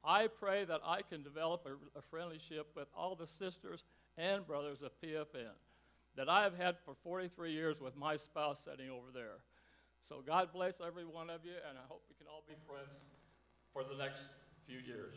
[0.04, 3.84] I pray that I can develop a, a friendship with all the sisters
[4.18, 5.52] and brothers of PFN
[6.16, 9.40] that I have had for 43 years with my spouse sitting over there.
[10.08, 12.96] So God bless every one of you, and I hope we can all be friends
[13.74, 14.22] for the next
[14.66, 15.16] few years.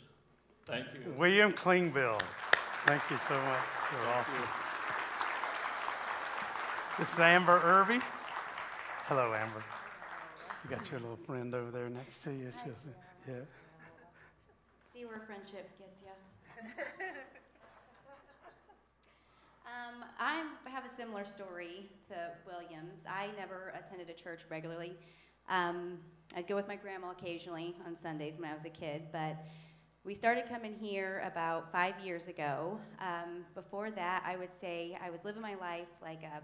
[0.67, 1.15] Thank you.
[1.17, 2.21] William Klingville.
[2.87, 3.65] Thank you so much.
[3.93, 4.35] You're Thank awesome.
[4.35, 4.49] you.
[6.99, 8.01] This is Amber Irby.
[9.07, 9.63] Hello, Amber.
[10.69, 12.51] You got your little friend over there next to you.
[12.63, 12.89] She's,
[13.27, 13.35] yeah.
[14.93, 16.11] See where friendship gets you.
[19.65, 23.01] um, I have a similar story to Williams.
[23.09, 24.95] I never attended a church regularly.
[25.49, 25.99] Um,
[26.37, 29.39] I'd go with my grandma occasionally on Sundays when I was a kid, but
[30.05, 32.79] we started coming here about five years ago.
[33.01, 36.43] Um, before that, I would say I was living my life like a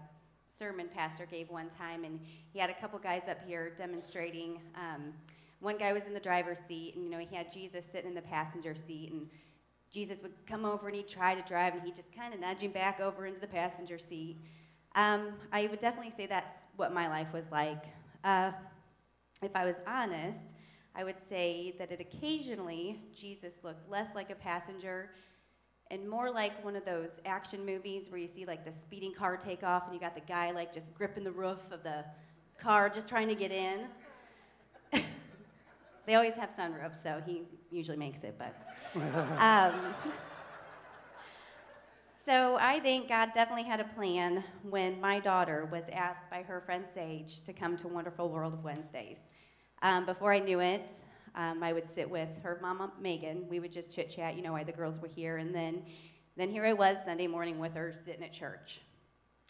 [0.57, 2.19] sermon pastor gave one time, and
[2.53, 4.59] he had a couple guys up here demonstrating.
[4.75, 5.13] Um,
[5.59, 8.15] one guy was in the driver's seat, and you know he had Jesus sitting in
[8.15, 9.27] the passenger seat, and
[9.91, 12.59] Jesus would come over and he'd try to drive, and he'd just kind of nudge
[12.59, 14.37] him back over into the passenger seat.
[14.95, 17.85] Um, I would definitely say that's what my life was like.
[18.23, 18.51] Uh,
[19.41, 20.53] if I was honest,
[20.95, 25.09] I would say that it occasionally, Jesus looked less like a passenger
[25.91, 29.37] and more like one of those action movies where you see like the speeding car
[29.37, 32.03] take off and you got the guy like just gripping the roof of the
[32.57, 33.81] car just trying to get in.
[36.05, 38.55] they always have sunroofs, so he usually makes it, but.
[39.37, 39.93] Um,
[42.25, 46.59] so I think God definitely had a plan when my daughter was asked by her
[46.59, 49.19] friend Sage to come to Wonderful World of Wednesdays.
[49.83, 50.91] Um, before I knew it,
[51.35, 53.47] um, I would sit with her mama Megan.
[53.49, 55.83] We would just chit chat, you know, why the girls were here, and then,
[56.35, 58.81] then here I was Sunday morning with her sitting at church.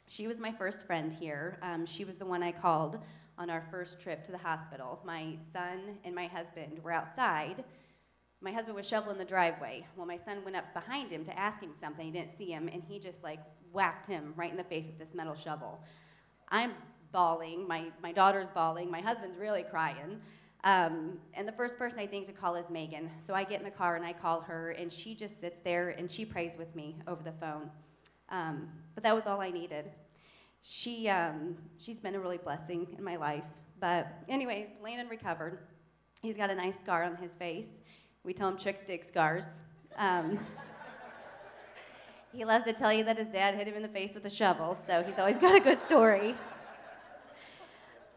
[0.07, 1.57] She was my first friend here.
[1.61, 2.99] Um, she was the one I called
[3.37, 4.99] on our first trip to the hospital.
[5.03, 7.63] My son and my husband were outside
[8.45, 9.85] my husband was shoveling the driveway.
[9.95, 12.05] Well, my son went up behind him to ask him something.
[12.05, 13.39] He didn't see him, and he just like
[13.73, 15.79] whacked him right in the face with this metal shovel.
[16.49, 16.73] I'm
[17.11, 17.67] bawling.
[17.67, 18.91] My, my daughter's bawling.
[18.91, 20.21] My husband's really crying.
[20.65, 23.11] Um, and the first person I think to call is Megan.
[23.25, 25.89] So I get in the car and I call her, and she just sits there
[25.89, 27.69] and she prays with me over the phone.
[28.29, 29.85] Um, but that was all I needed.
[30.63, 33.43] She, um, she's been a really blessing in my life.
[33.79, 35.59] But, anyways, Landon recovered.
[36.23, 37.67] He's got a nice scar on his face.
[38.23, 39.45] We tell him chicks dig scars.
[39.97, 40.39] Um,
[42.33, 44.31] he loves to tell you that his dad hit him in the face with a
[44.31, 46.33] shovel, so he's always got a good story.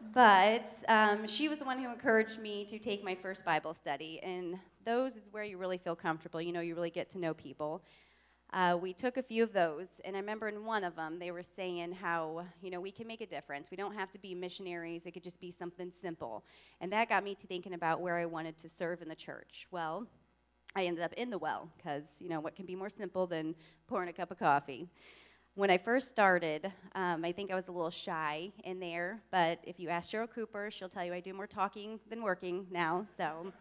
[0.01, 4.19] But um, she was the one who encouraged me to take my first Bible study,
[4.23, 6.41] and those is where you really feel comfortable.
[6.41, 7.83] You know, you really get to know people.
[8.51, 11.31] Uh, we took a few of those, and I remember in one of them they
[11.31, 13.69] were saying how you know we can make a difference.
[13.69, 16.43] We don't have to be missionaries; it could just be something simple,
[16.81, 19.67] and that got me to thinking about where I wanted to serve in the church.
[19.69, 20.07] Well,
[20.75, 23.53] I ended up in the well because you know what can be more simple than
[23.87, 24.87] pouring a cup of coffee.
[25.59, 29.59] When I first started, um, I think I was a little shy in there, but
[29.65, 33.05] if you ask Cheryl Cooper, she'll tell you I do more talking than working now.
[33.17, 33.51] So.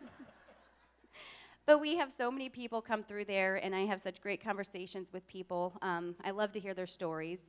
[1.66, 5.12] But we have so many people come through there, and I have such great conversations
[5.12, 5.76] with people.
[5.82, 7.40] Um, I love to hear their stories.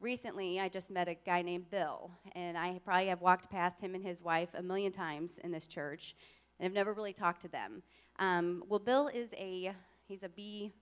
[0.00, 3.94] Recently, I just met a guy named Bill, and I probably have walked past him
[3.94, 6.16] and his wife a million times in this church,
[6.58, 7.80] and I've never really talked to them.
[8.18, 9.72] Um, well, Bill is a
[10.08, 10.72] he's a bee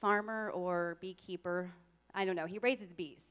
[0.00, 1.72] farmer or beekeeper.
[2.16, 2.46] I don't know.
[2.46, 3.22] He raises bees.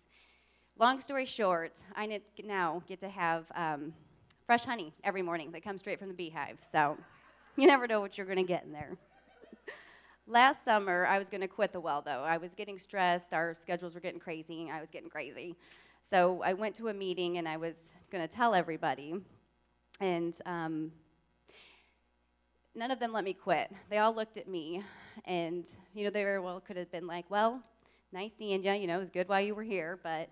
[0.80, 3.94] Long story short, I now get to have um,
[4.46, 6.60] fresh honey every morning that comes straight from the beehive.
[6.72, 6.98] So.
[7.58, 8.98] You never know what you're going to get in there.
[10.28, 12.22] Last summer, I was going to quit the well, though.
[12.22, 13.34] I was getting stressed.
[13.34, 14.70] Our schedules were getting crazy.
[14.70, 15.56] I was getting crazy.
[16.10, 17.76] So I went to a meeting and I was
[18.12, 19.16] going to tell everybody.
[20.02, 20.92] And um,
[22.74, 23.72] none of them let me quit.
[23.90, 24.84] They all looked at me.
[25.24, 27.62] And, you know, they very well could have been like, well,
[28.12, 28.74] nice seeing you.
[28.74, 30.00] You know, it was good while you were here.
[30.04, 30.30] But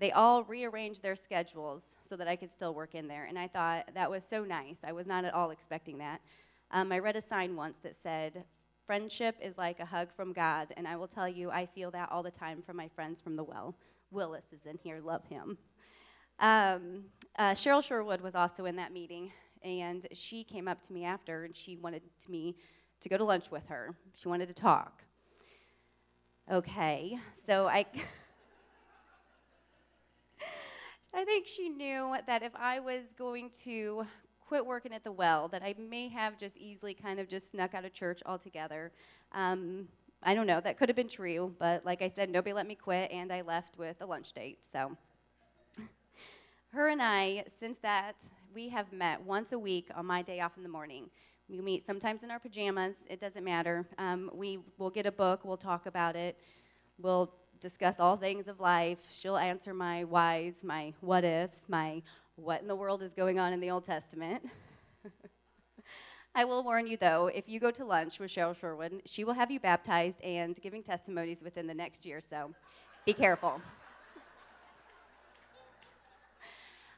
[0.00, 3.24] they all rearranged their schedules so that I could still work in there.
[3.24, 4.78] And I thought that was so nice.
[4.84, 6.20] I was not at all expecting that.
[6.70, 8.44] Um, I read a sign once that said,
[8.86, 12.12] Friendship is like a hug from God, and I will tell you, I feel that
[12.12, 13.74] all the time from my friends from the well.
[14.10, 15.56] Willis is in here, love him.
[16.38, 17.04] Um,
[17.38, 19.32] uh, Cheryl Sherwood was also in that meeting,
[19.62, 22.56] and she came up to me after, and she wanted me
[23.00, 23.94] to go to lunch with her.
[24.14, 25.03] She wanted to talk.
[26.52, 27.86] Okay, so I.
[31.14, 34.04] I think she knew that if I was going to
[34.46, 37.72] quit working at the well, that I may have just easily kind of just snuck
[37.72, 38.92] out of church altogether.
[39.32, 39.88] Um,
[40.22, 42.74] I don't know, that could have been true, but like I said, nobody let me
[42.74, 44.58] quit, and I left with a lunch date.
[44.70, 44.96] So,
[46.72, 48.16] her and I, since that,
[48.52, 51.08] we have met once a week on my day off in the morning.
[51.48, 53.86] We meet sometimes in our pajamas, it doesn't matter.
[53.98, 56.38] Um, we will get a book, we'll talk about it,
[56.98, 57.30] we'll
[57.60, 58.98] discuss all things of life.
[59.10, 62.02] She'll answer my whys, my what ifs, my
[62.36, 64.48] what in the world is going on in the Old Testament.
[66.34, 69.34] I will warn you, though, if you go to lunch with Cheryl Sherwood, she will
[69.34, 72.50] have you baptized and giving testimonies within the next year, so
[73.06, 73.60] be careful.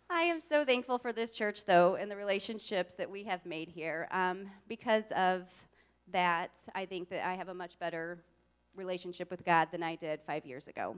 [0.09, 3.69] I am so thankful for this church, though, and the relationships that we have made
[3.69, 4.07] here.
[4.13, 5.43] Um, because of
[6.13, 8.23] that, I think that I have a much better
[8.77, 10.95] relationship with God than I did five years ago.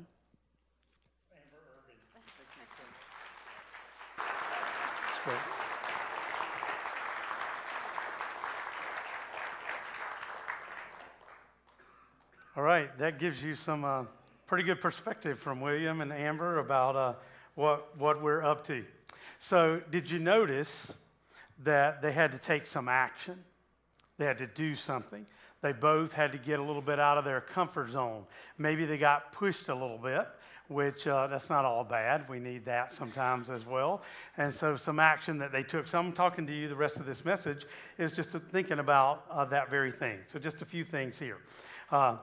[12.56, 14.02] All right, that gives you some uh,
[14.46, 17.12] pretty good perspective from William and Amber about uh,
[17.54, 18.84] what, what we're up to.
[19.38, 20.92] So, did you notice
[21.62, 23.44] that they had to take some action?
[24.18, 25.26] They had to do something.
[25.62, 28.24] They both had to get a little bit out of their comfort zone.
[28.58, 30.26] Maybe they got pushed a little bit,
[30.68, 32.28] which uh, that's not all bad.
[32.28, 34.02] We need that sometimes as well.
[34.36, 35.86] And so, some action that they took.
[35.86, 37.64] So, I'm talking to you the rest of this message
[37.96, 40.18] is just thinking about uh, that very thing.
[40.32, 41.38] So, just a few things here.
[41.92, 42.16] Uh,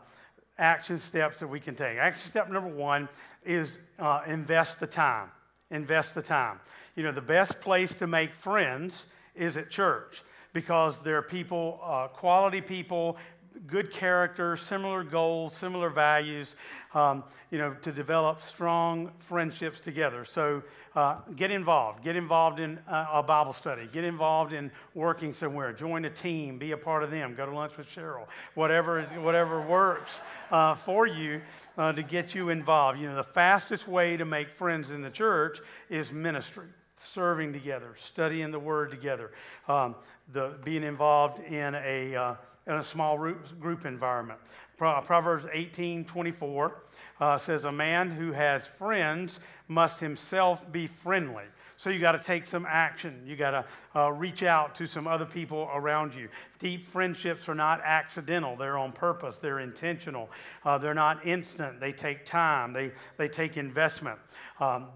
[0.57, 1.97] action steps that we can take.
[1.97, 3.07] Action step number one
[3.45, 5.29] is uh, invest the time.
[5.71, 6.59] Invest the time.
[6.95, 9.05] You know, the best place to make friends
[9.35, 13.17] is at church because there are people, uh, quality people,
[13.67, 16.55] good character, similar goals, similar values,
[16.93, 20.23] um, you know, to develop strong friendships together.
[20.23, 20.63] So
[20.95, 22.03] uh, get involved.
[22.03, 23.89] Get involved in uh, a Bible study.
[23.91, 25.73] Get involved in working somewhere.
[25.73, 26.57] Join a team.
[26.57, 27.35] Be a part of them.
[27.35, 28.27] Go to lunch with Cheryl.
[28.53, 31.41] Whatever, whatever works uh, for you
[31.77, 32.99] uh, to get you involved.
[32.99, 36.67] You know, the fastest way to make friends in the church is ministry
[37.05, 39.31] serving together, studying the Word together,
[39.67, 39.95] um,
[40.33, 42.35] the, being involved in a, uh,
[42.67, 44.39] in a small group environment.
[44.77, 46.81] Proverbs 18 24
[47.19, 51.45] uh, says, A man who has friends must himself be friendly.
[51.77, 53.21] So you got to take some action.
[53.25, 53.65] You got to
[53.99, 56.29] uh, reach out to some other people around you.
[56.59, 58.55] Deep friendships are not accidental.
[58.55, 59.37] They're on purpose.
[59.37, 60.29] They're intentional.
[60.63, 61.81] Uh, they're not instant.
[61.81, 62.71] They take time.
[62.71, 64.19] They, they take investment.
[64.59, 64.87] Um,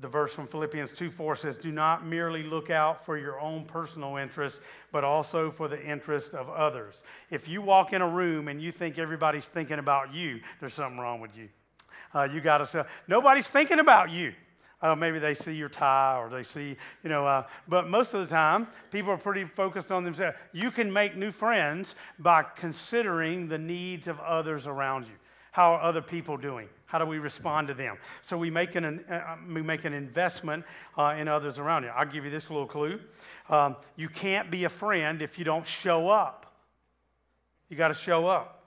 [0.00, 3.64] the verse from Philippians 2 4 says, Do not merely look out for your own
[3.64, 4.60] personal interest,
[4.92, 7.02] but also for the interest of others.
[7.30, 10.98] If you walk in a room and you think everybody's thinking about you, there's something
[10.98, 11.48] wrong with you.
[12.14, 14.34] Uh, you got to say, Nobody's thinking about you.
[14.82, 18.20] Uh, maybe they see your tie or they see, you know, uh, but most of
[18.20, 20.36] the time, people are pretty focused on themselves.
[20.52, 25.14] You can make new friends by considering the needs of others around you.
[25.56, 26.68] How are other people doing?
[26.84, 27.96] How do we respond to them?
[28.20, 30.66] So we make an, uh, we make an investment
[30.98, 31.88] uh, in others around you.
[31.88, 33.00] I'll give you this little clue.
[33.48, 36.54] Um, you can't be a friend if you don't show up.
[37.70, 38.66] You got to show up.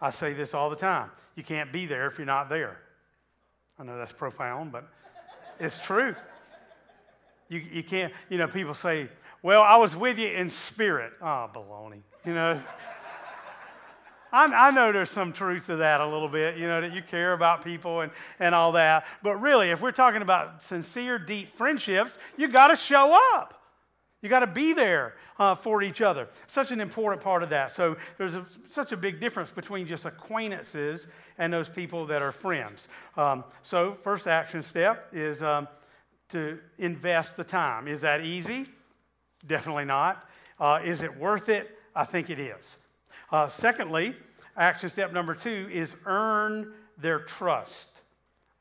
[0.00, 1.10] I say this all the time.
[1.36, 2.78] You can't be there if you're not there.
[3.78, 4.88] I know that's profound, but
[5.58, 6.16] it's true.
[7.50, 9.10] You, you can't, you know, people say,
[9.42, 11.12] well, I was with you in spirit.
[11.20, 12.00] Oh, baloney.
[12.24, 12.62] You know,
[14.32, 17.02] I, I, know there's some truth to that a little bit, you know, that you
[17.02, 19.06] care about people and, and all that.
[19.22, 23.60] But really, if we're talking about sincere, deep friendships, you got to show up.
[24.22, 26.28] You got to be there uh, for each other.
[26.46, 27.72] Such an important part of that.
[27.72, 32.32] So there's a, such a big difference between just acquaintances and those people that are
[32.32, 32.88] friends.
[33.16, 35.68] Um, so, first action step is um,
[36.30, 37.88] to invest the time.
[37.88, 38.66] Is that easy?
[39.46, 40.28] Definitely not.
[40.58, 41.78] Uh, is it worth it?
[41.96, 42.76] I think it is.
[43.30, 44.14] Uh, secondly,
[44.56, 48.02] action step number two is earn their trust.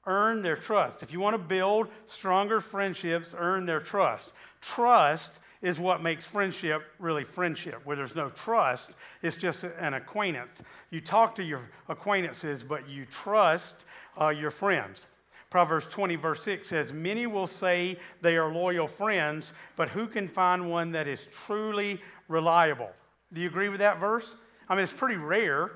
[0.05, 1.03] Earn their trust.
[1.03, 4.33] If you want to build stronger friendships, earn their trust.
[4.61, 7.81] Trust is what makes friendship really friendship.
[7.83, 8.91] Where there's no trust,
[9.21, 10.61] it's just an acquaintance.
[10.89, 13.83] You talk to your acquaintances, but you trust
[14.19, 15.05] uh, your friends.
[15.49, 20.27] Proverbs 20, verse 6 says, Many will say they are loyal friends, but who can
[20.27, 22.91] find one that is truly reliable?
[23.33, 24.35] Do you agree with that verse?
[24.69, 25.71] I mean, it's pretty rare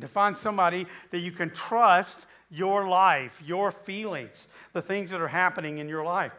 [0.00, 5.28] to find somebody that you can trust your life, your feelings, the things that are
[5.28, 6.32] happening in your life.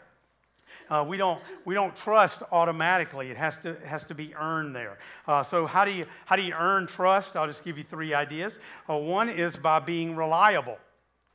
[0.89, 3.31] Uh, we, don't, we don't trust automatically.
[3.31, 4.97] It has to, it has to be earned there.
[5.27, 7.35] Uh, so, how do, you, how do you earn trust?
[7.35, 8.59] I'll just give you three ideas.
[8.89, 10.77] Uh, one is by being reliable.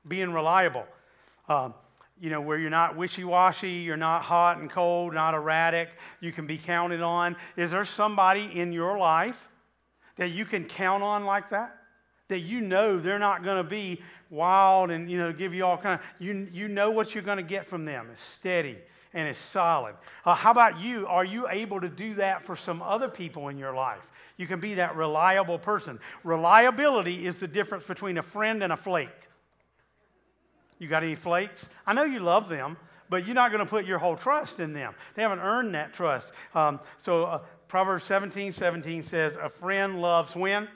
[0.06, 0.86] Being reliable.
[1.48, 1.74] Um,
[2.20, 5.88] you know, where you're not wishy washy, you're not hot and cold, not erratic,
[6.20, 7.34] you can be counted on.
[7.56, 9.48] Is there somebody in your life
[10.20, 11.78] that you can count on like that?
[12.28, 15.78] That you know they're not going to be wild and you know give you all
[15.78, 18.10] kind of you you know what you're going to get from them.
[18.12, 18.76] It's steady
[19.14, 19.94] and it's solid.
[20.26, 21.06] Uh, how about you?
[21.06, 24.12] Are you able to do that for some other people in your life?
[24.36, 25.98] You can be that reliable person.
[26.22, 29.08] Reliability is the difference between a friend and a flake.
[30.78, 31.70] You got any flakes?
[31.86, 32.76] I know you love them,
[33.08, 34.94] but you're not going to put your whole trust in them.
[35.14, 36.32] They haven't earned that trust.
[36.54, 40.66] Um, so, uh, Proverbs 17 17 says, A friend loves when?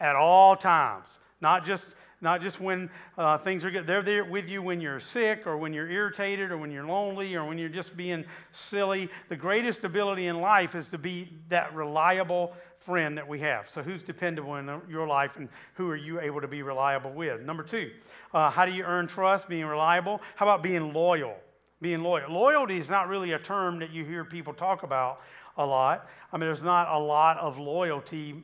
[0.00, 1.18] At all times.
[1.42, 3.86] Not just, not just when uh, things are good.
[3.86, 7.34] They're there with you when you're sick or when you're irritated or when you're lonely
[7.34, 9.10] or when you're just being silly.
[9.28, 13.68] The greatest ability in life is to be that reliable friend that we have.
[13.68, 17.42] So, who's dependable in your life and who are you able to be reliable with?
[17.42, 17.90] Number two,
[18.32, 19.46] uh, how do you earn trust?
[19.46, 20.22] Being reliable.
[20.36, 21.36] How about being loyal?
[21.82, 22.32] Being loyal.
[22.32, 25.20] Loyalty is not really a term that you hear people talk about
[25.56, 26.08] a lot.
[26.32, 28.42] I mean, there's not a lot of loyalty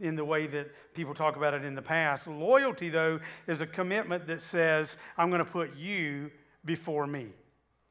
[0.00, 2.26] in the way that people talk about it in the past.
[2.26, 6.30] Loyalty, though, is a commitment that says, I'm going to put you
[6.64, 7.28] before me.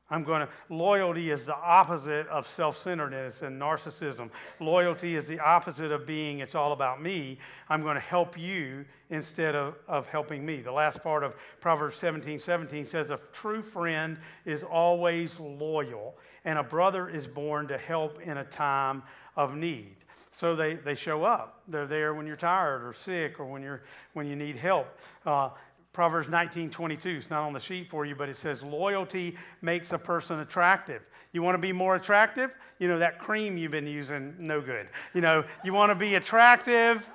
[0.09, 4.29] I'm going to, loyalty is the opposite of self centeredness and narcissism.
[4.59, 7.39] Loyalty is the opposite of being, it's all about me.
[7.69, 10.61] I'm going to help you instead of, of helping me.
[10.61, 16.59] The last part of Proverbs 17 17 says, A true friend is always loyal, and
[16.59, 19.03] a brother is born to help in a time
[19.37, 19.95] of need.
[20.33, 21.61] So they, they show up.
[21.67, 23.83] They're there when you're tired or sick or when, you're,
[24.13, 24.87] when you need help.
[25.25, 25.49] Uh,
[25.93, 29.93] Proverbs 19 22, it's not on the sheet for you, but it says, Loyalty makes
[29.93, 31.03] a person attractive.
[31.33, 32.55] You want to be more attractive?
[32.79, 34.87] You know, that cream you've been using, no good.
[35.13, 37.07] You know, you want to be attractive?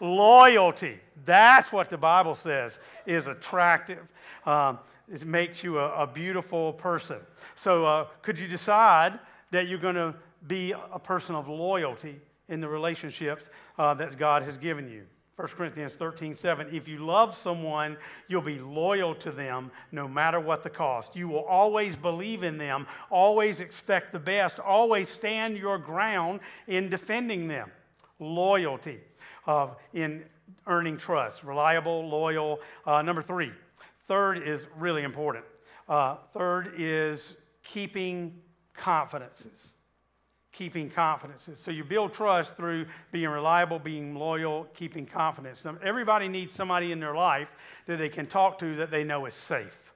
[0.00, 0.98] Loyalty.
[1.24, 4.04] That's what the Bible says is attractive.
[4.44, 4.80] Um,
[5.12, 7.18] it makes you a, a beautiful person.
[7.54, 9.20] So, uh, could you decide
[9.52, 10.14] that you're going to
[10.48, 13.48] be a person of loyalty in the relationships
[13.78, 15.04] uh, that God has given you?
[15.36, 16.68] 1 Corinthians 13, 7.
[16.74, 17.96] If you love someone,
[18.28, 21.16] you'll be loyal to them no matter what the cost.
[21.16, 26.90] You will always believe in them, always expect the best, always stand your ground in
[26.90, 27.70] defending them.
[28.18, 29.00] Loyalty
[29.46, 30.24] uh, in
[30.66, 31.42] earning trust.
[31.44, 32.60] Reliable, loyal.
[32.86, 33.52] Uh, number three.
[34.06, 35.44] Third is really important.
[35.88, 38.38] Uh, third is keeping
[38.74, 39.71] confidences
[40.52, 41.58] keeping confidences.
[41.58, 45.66] So you build trust through being reliable, being loyal, keeping confidence.
[45.82, 47.54] Everybody needs somebody in their life
[47.86, 49.94] that they can talk to that they know is safe.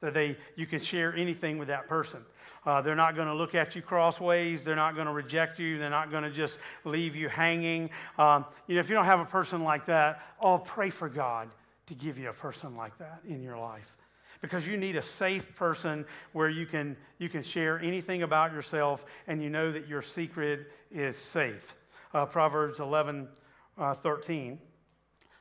[0.00, 2.24] That they you can share anything with that person.
[2.64, 4.64] Uh, they're not going to look at you crossways.
[4.64, 5.78] They're not going to reject you.
[5.78, 7.90] They're not going to just leave you hanging.
[8.18, 11.48] Um, you know, if you don't have a person like that, oh, pray for God
[11.86, 13.96] to give you a person like that in your life
[14.40, 19.04] because you need a safe person where you can, you can share anything about yourself
[19.26, 21.74] and you know that your secret is safe.
[22.14, 23.28] Uh, Proverbs 11
[23.76, 24.58] uh, 13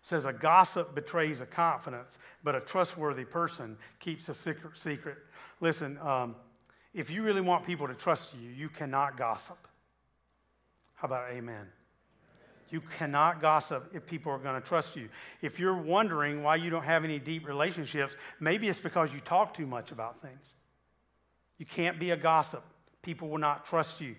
[0.02, 5.18] says, A gossip betrays a confidence, but a trustworthy person keeps a secret.
[5.62, 6.36] Listen, um,
[6.93, 9.68] if you really want people to trust you, you cannot gossip.
[10.95, 11.68] How about amen?
[12.70, 15.09] You cannot gossip if people are going to trust you.
[15.41, 19.53] If you're wondering why you don't have any deep relationships, maybe it's because you talk
[19.53, 20.45] too much about things.
[21.57, 22.63] You can't be a gossip.
[23.01, 24.15] People will not trust you.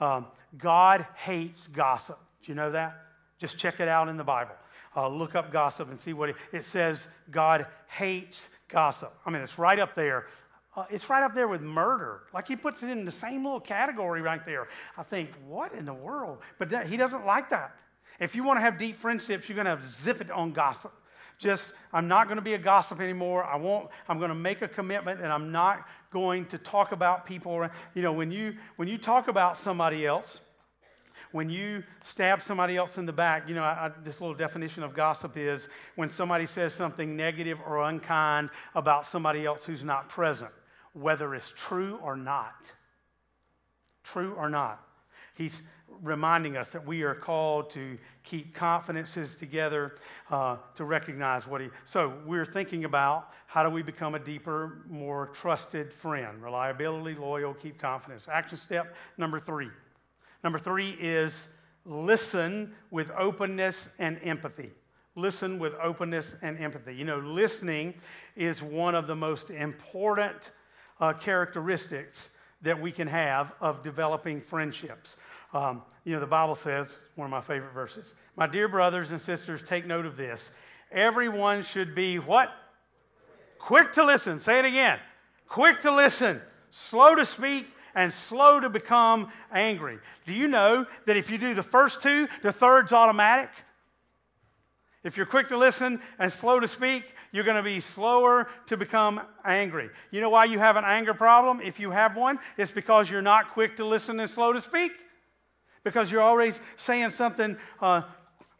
[0.00, 0.26] Um,
[0.56, 2.18] God hates gossip.
[2.42, 2.96] Do you know that?
[3.38, 4.54] Just check it out in the Bible.
[4.96, 7.08] Uh, look up gossip and see what it, it says.
[7.30, 9.12] God hates gossip.
[9.26, 10.26] I mean, it's right up there
[10.78, 12.20] uh, it's right up there with murder.
[12.32, 14.68] Like he puts it in the same little category right there.
[14.96, 16.38] I think, what in the world?
[16.56, 17.74] But that, he doesn't like that.
[18.20, 20.92] If you want to have deep friendships, you're going to have zip it on gossip.
[21.38, 23.44] Just, I'm not going to be a gossip anymore.
[23.44, 27.24] I won't, I'm going to make a commitment and I'm not going to talk about
[27.24, 27.68] people.
[27.94, 30.40] You know, when you, when you talk about somebody else,
[31.30, 34.82] when you stab somebody else in the back, you know, I, I, this little definition
[34.82, 40.08] of gossip is when somebody says something negative or unkind about somebody else who's not
[40.08, 40.50] present,
[40.92, 42.54] whether it's true or not.
[44.02, 44.82] True or not.
[45.34, 45.62] He's,
[46.02, 49.96] reminding us that we are called to keep confidences together
[50.30, 51.68] uh, to recognize what he.
[51.84, 56.42] So we're thinking about how do we become a deeper, more trusted friend?
[56.42, 58.28] Reliability, loyal, keep confidence.
[58.30, 59.70] Action step number three.
[60.44, 61.48] Number three is
[61.84, 64.70] listen with openness and empathy.
[65.16, 66.94] Listen with openness and empathy.
[66.94, 67.94] You know, listening
[68.36, 70.52] is one of the most important
[71.00, 72.30] uh, characteristics
[72.62, 75.16] that we can have of developing friendships.
[75.52, 79.20] Um, you know, the Bible says, one of my favorite verses, My dear brothers and
[79.20, 80.50] sisters, take note of this.
[80.90, 82.50] Everyone should be what?
[83.58, 84.38] Quick to listen.
[84.38, 84.98] Say it again.
[85.48, 86.40] Quick to listen,
[86.70, 89.98] slow to speak, and slow to become angry.
[90.26, 93.50] Do you know that if you do the first two, the third's automatic?
[95.04, 98.76] If you're quick to listen and slow to speak, you're going to be slower to
[98.76, 99.88] become angry.
[100.10, 101.60] You know why you have an anger problem?
[101.62, 104.92] If you have one, it's because you're not quick to listen and slow to speak
[105.88, 108.02] because you're always saying something uh,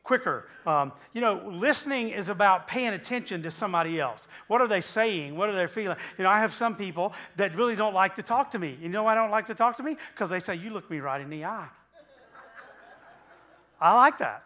[0.02, 0.46] quicker.
[0.66, 4.26] Um, you know, listening is about paying attention to somebody else.
[4.46, 5.36] What are they saying?
[5.36, 5.98] What are they feeling?
[6.16, 8.78] You know, I have some people that really don't like to talk to me.
[8.80, 9.96] You know I don't like to talk to me?
[10.14, 11.68] Because they say, You look me right in the eye.
[13.80, 14.44] I like that.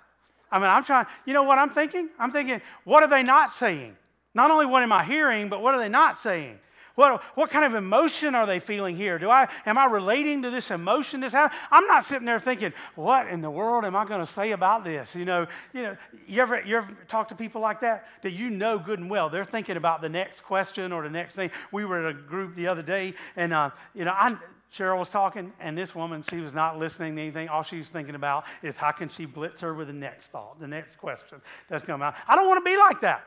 [0.51, 2.11] I mean, I'm trying, you know what I'm thinking?
[2.19, 3.97] I'm thinking, what are they not saying?
[4.35, 6.59] Not only what am I hearing, but what are they not saying?
[6.95, 9.19] What, what kind of emotion are they feeling here?
[9.19, 11.59] Do I, am I relating to this emotion that's happening?
[11.71, 14.85] I'm not sitting there thinking, what in the world am I going to say about
[14.85, 15.15] this?
[15.15, 18.07] You know, you know, you ever, you ever talk to people like that?
[18.23, 19.31] That you know good and well.
[19.31, 21.51] They're thinking about the next question or the next thing.
[21.71, 24.37] We were in a group the other day, and, uh, you know, I,
[24.71, 27.49] Cheryl was talking, and this woman, she was not listening to anything.
[27.49, 30.61] All she was thinking about is how can she blitz her with the next thought,
[30.61, 32.15] the next question that's coming out.
[32.27, 33.25] I don't want to be like that.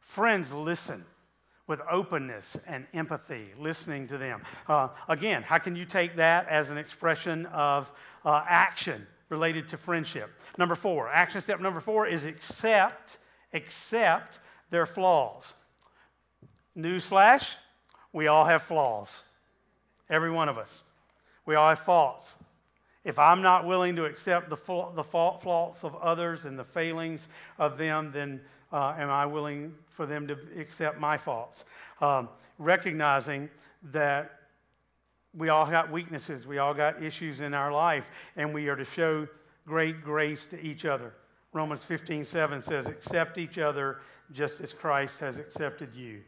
[0.00, 1.04] Friends, listen
[1.66, 4.42] with openness and empathy, listening to them.
[4.68, 7.90] Uh, again, how can you take that as an expression of
[8.24, 10.30] uh, action related to friendship?
[10.58, 13.18] Number four, action step number four is accept,
[13.52, 14.38] accept
[14.70, 15.54] their flaws.
[16.76, 17.54] Newsflash,
[18.12, 19.22] we all have flaws.
[20.08, 20.84] Every one of us.
[21.46, 22.34] We all have faults.
[23.04, 24.56] If I'm not willing to accept the,
[24.94, 28.40] the faults of others and the failings of them, then
[28.72, 31.64] uh, am I willing for them to accept my faults?
[32.00, 33.48] Um, recognizing
[33.92, 34.40] that
[35.34, 38.84] we all got weaknesses, we all got issues in our life, and we are to
[38.84, 39.28] show
[39.66, 41.12] great grace to each other.
[41.52, 44.00] Romans 15 7 says, Accept each other
[44.32, 46.22] just as Christ has accepted you.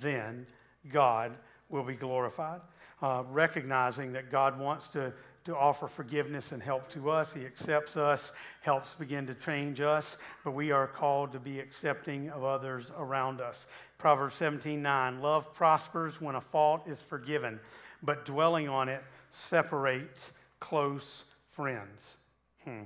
[0.00, 0.46] Then
[0.90, 1.36] God
[1.68, 2.60] will be glorified.
[3.00, 5.12] Uh, recognizing that God wants to
[5.48, 7.32] to offer forgiveness and help to us.
[7.32, 12.28] He accepts us, helps begin to change us, but we are called to be accepting
[12.28, 13.66] of others around us.
[13.96, 17.58] Proverbs 17 9 Love prospers when a fault is forgiven,
[18.02, 22.16] but dwelling on it separates close friends.
[22.64, 22.82] Hmm.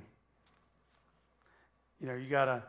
[2.00, 2.62] You know, you gotta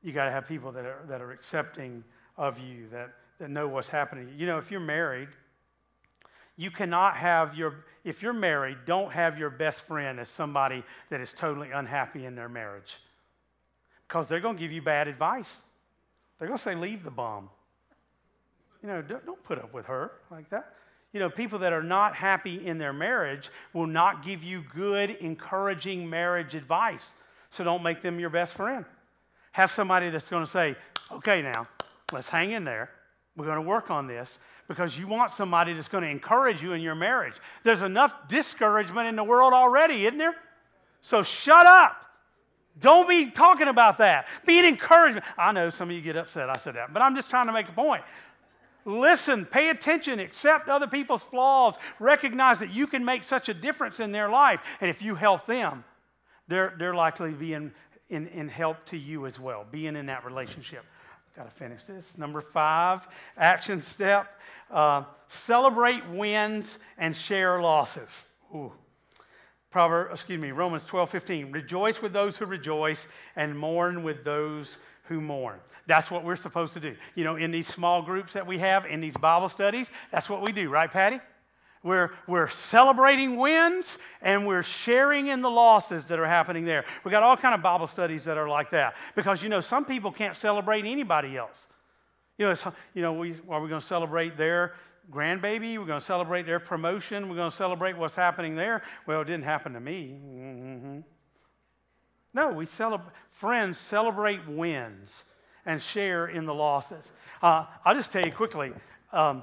[0.00, 2.04] you gotta have people that are that are accepting
[2.38, 4.32] of you, that, that know what's happening.
[4.36, 5.30] You know, if you're married,
[6.56, 11.20] you cannot have your, if you're married, don't have your best friend as somebody that
[11.20, 12.98] is totally unhappy in their marriage.
[14.06, 15.56] Because they're going to give you bad advice.
[16.38, 17.48] They're going to say, leave the bum.
[18.82, 20.74] You know, don't put up with her like that.
[21.12, 25.10] You know, people that are not happy in their marriage will not give you good,
[25.10, 27.12] encouraging marriage advice.
[27.50, 28.84] So don't make them your best friend.
[29.52, 30.74] Have somebody that's going to say,
[31.10, 31.68] okay, now,
[32.12, 32.90] let's hang in there.
[33.36, 34.38] We're going to work on this
[34.72, 37.34] because you want somebody that's going to encourage you in your marriage.
[37.62, 40.34] There's enough discouragement in the world already, isn't there?
[41.02, 41.96] So shut up.
[42.80, 44.28] Don't be talking about that.
[44.46, 45.26] Be an encouragement.
[45.36, 47.52] I know some of you get upset I said that, but I'm just trying to
[47.52, 48.02] make a point.
[48.84, 54.00] Listen, pay attention, accept other people's flaws, recognize that you can make such a difference
[54.00, 54.60] in their life.
[54.80, 55.84] And if you help them,
[56.48, 57.72] they're, they're likely being
[58.08, 60.84] in, in help to you as well, being in that relationship.
[61.36, 62.18] Got to finish this.
[62.18, 64.38] Number five, action step
[64.70, 68.08] uh, celebrate wins and share losses.
[68.54, 68.72] Ooh.
[69.70, 71.52] Proverb, excuse me, Romans 12, 15.
[71.52, 73.06] Rejoice with those who rejoice
[73.36, 75.58] and mourn with those who mourn.
[75.86, 76.94] That's what we're supposed to do.
[77.14, 80.42] You know, in these small groups that we have, in these Bible studies, that's what
[80.42, 81.20] we do, right, Patty?
[81.82, 86.84] We're, we're celebrating wins and we're sharing in the losses that are happening there.
[87.04, 89.84] We got all kind of Bible studies that are like that because you know some
[89.84, 91.66] people can't celebrate anybody else.
[92.38, 92.54] You know,
[92.94, 94.74] you know, we, are we going to celebrate their
[95.10, 95.76] grandbaby?
[95.78, 97.28] We're going to celebrate their promotion.
[97.28, 98.82] We're going to celebrate what's happening there.
[99.06, 100.18] Well, it didn't happen to me.
[100.24, 101.00] Mm-hmm.
[102.34, 103.12] No, we celebrate.
[103.30, 105.24] Friends celebrate wins
[105.66, 107.12] and share in the losses.
[107.42, 108.72] Uh, I'll just tell you quickly.
[109.12, 109.42] Um,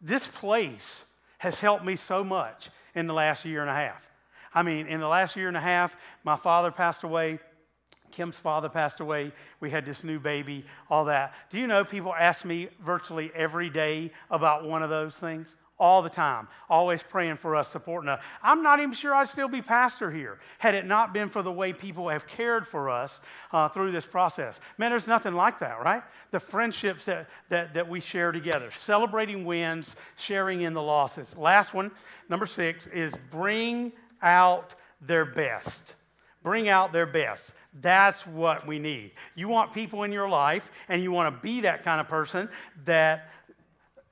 [0.00, 1.04] this place
[1.40, 4.06] has helped me so much in the last year and a half.
[4.54, 7.38] I mean, in the last year and a half, my father passed away.
[8.10, 9.32] Kim's father passed away.
[9.58, 11.32] We had this new baby, all that.
[11.48, 15.56] Do you know people ask me virtually every day about one of those things?
[15.80, 18.22] All the time, always praying for us, supporting us.
[18.42, 21.50] I'm not even sure I'd still be pastor here had it not been for the
[21.50, 23.20] way people have cared for us
[23.50, 24.60] uh, through this process.
[24.78, 26.02] Man, there's nothing like that, right?
[26.30, 31.36] The friendships that, that, that we share together, celebrating wins, sharing in the losses.
[31.36, 31.90] Last one,
[32.28, 35.94] number six, is bring out their best.
[36.42, 37.52] Bring out their best.
[37.80, 39.12] That's what we need.
[39.34, 42.48] You want people in your life, and you want to be that kind of person
[42.84, 43.30] that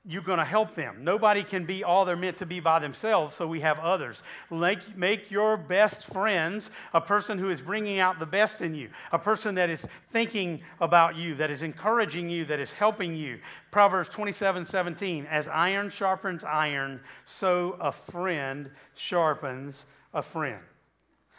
[0.09, 1.03] you're going to help them.
[1.03, 4.23] Nobody can be all they're meant to be by themselves, so we have others.
[4.49, 8.89] Make, make your best friends a person who is bringing out the best in you,
[9.11, 13.39] a person that is thinking about you, that is encouraging you, that is helping you.
[13.69, 20.63] Proverbs 27 17, as iron sharpens iron, so a friend sharpens a friend.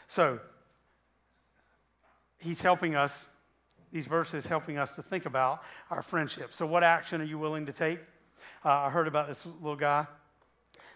[0.07, 0.39] So,
[2.39, 3.27] he's helping us,
[3.91, 5.61] these verses helping us to think about
[5.91, 6.55] our friendship.
[6.55, 7.99] So, what action are you willing to take?
[8.65, 10.07] Uh, I heard about this little guy.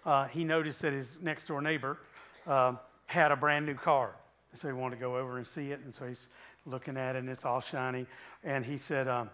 [0.05, 1.99] Uh, he noticed that his next door neighbor
[2.47, 2.75] uh,
[3.07, 4.17] had a brand new car.
[4.55, 5.81] So he wanted to go over and see it.
[5.85, 6.29] And so he's
[6.67, 8.07] looking at it and it's all shiny.
[8.43, 9.31] And he said, um,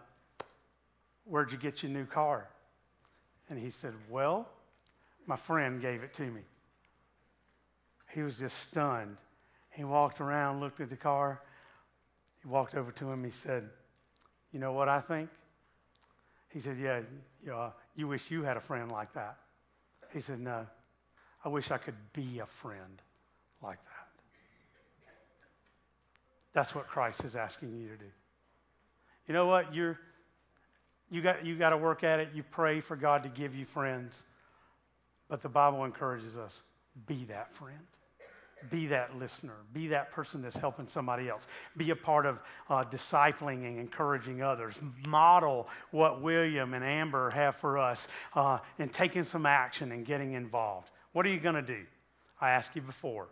[1.25, 2.49] Where'd you get your new car?
[3.49, 4.49] And he said, Well,
[5.27, 6.41] my friend gave it to me.
[8.13, 9.17] He was just stunned.
[9.71, 11.43] He walked around, looked at the car.
[12.43, 13.25] He walked over to him.
[13.25, 13.69] He said,
[14.53, 15.31] You know what I think?
[16.49, 17.01] He said, Yeah,
[17.45, 19.37] you, know, you wish you had a friend like that.
[20.13, 20.67] He said, No,
[21.45, 23.03] I wish I could be a friend
[23.63, 24.01] like that.
[26.53, 28.11] That's what Christ is asking you to do.
[29.29, 29.75] You know what?
[29.75, 29.99] You're,
[31.11, 32.31] You got, you got to work at it.
[32.35, 34.25] You pray for God to give you friends.
[35.29, 36.63] But the Bible encourages us
[37.07, 37.79] be that friend.
[38.69, 39.55] Be that listener.
[39.73, 41.47] Be that person that's helping somebody else.
[41.77, 44.79] Be a part of uh, discipling and encouraging others.
[45.07, 50.35] Model what William and Amber have for us uh, and taking some action and getting
[50.35, 50.91] involved.
[51.13, 51.85] What are you going to do?
[52.41, 53.29] I asked you before.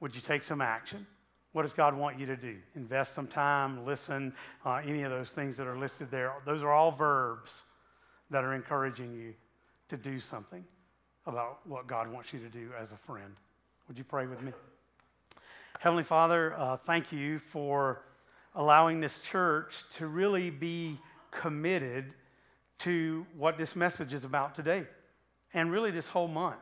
[0.00, 1.06] Would you take some action?
[1.52, 2.56] What does God want you to do?
[2.74, 4.32] Invest some time, listen,
[4.64, 6.32] uh, any of those things that are listed there.
[6.46, 7.62] Those are all verbs
[8.30, 9.34] that are encouraging you
[9.88, 10.64] to do something
[11.26, 13.34] about what God wants you to do as a friend.
[13.88, 14.52] Would you pray with me?
[15.80, 18.02] Heavenly Father, uh, thank you for
[18.54, 20.98] allowing this church to really be
[21.30, 22.14] committed
[22.78, 24.84] to what this message is about today
[25.54, 26.60] and really this whole month.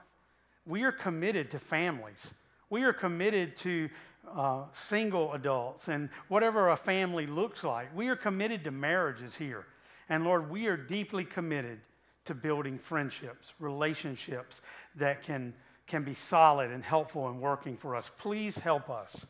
[0.67, 2.33] We are committed to families.
[2.71, 3.91] We are committed to
[4.35, 7.95] uh, single adults and whatever a family looks like.
[7.97, 9.67] We are committed to marriages here.
[10.09, 11.81] And Lord, we are deeply committed
[12.27, 14.61] to building friendships, relationships
[14.97, 15.55] that can,
[15.91, 18.11] can be solid and helpful and working for us.
[18.17, 19.27] Please help us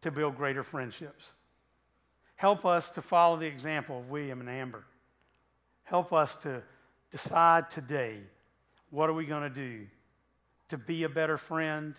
[0.00, 1.32] to build greater friendships.
[2.36, 4.84] Help us to follow the example of William and Amber.
[5.84, 6.62] Help us to
[7.10, 8.16] decide today
[8.90, 9.86] what are we going to do
[10.70, 11.94] to be a better friend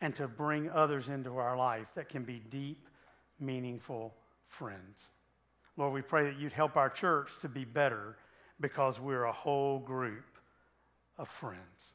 [0.00, 2.88] and to bring others into our life that can be deep,
[3.38, 4.14] meaningful
[4.46, 5.10] friends.
[5.76, 8.16] Lord, we pray that you'd help our church to be better
[8.58, 10.24] because we're a whole group
[11.18, 11.94] of friends.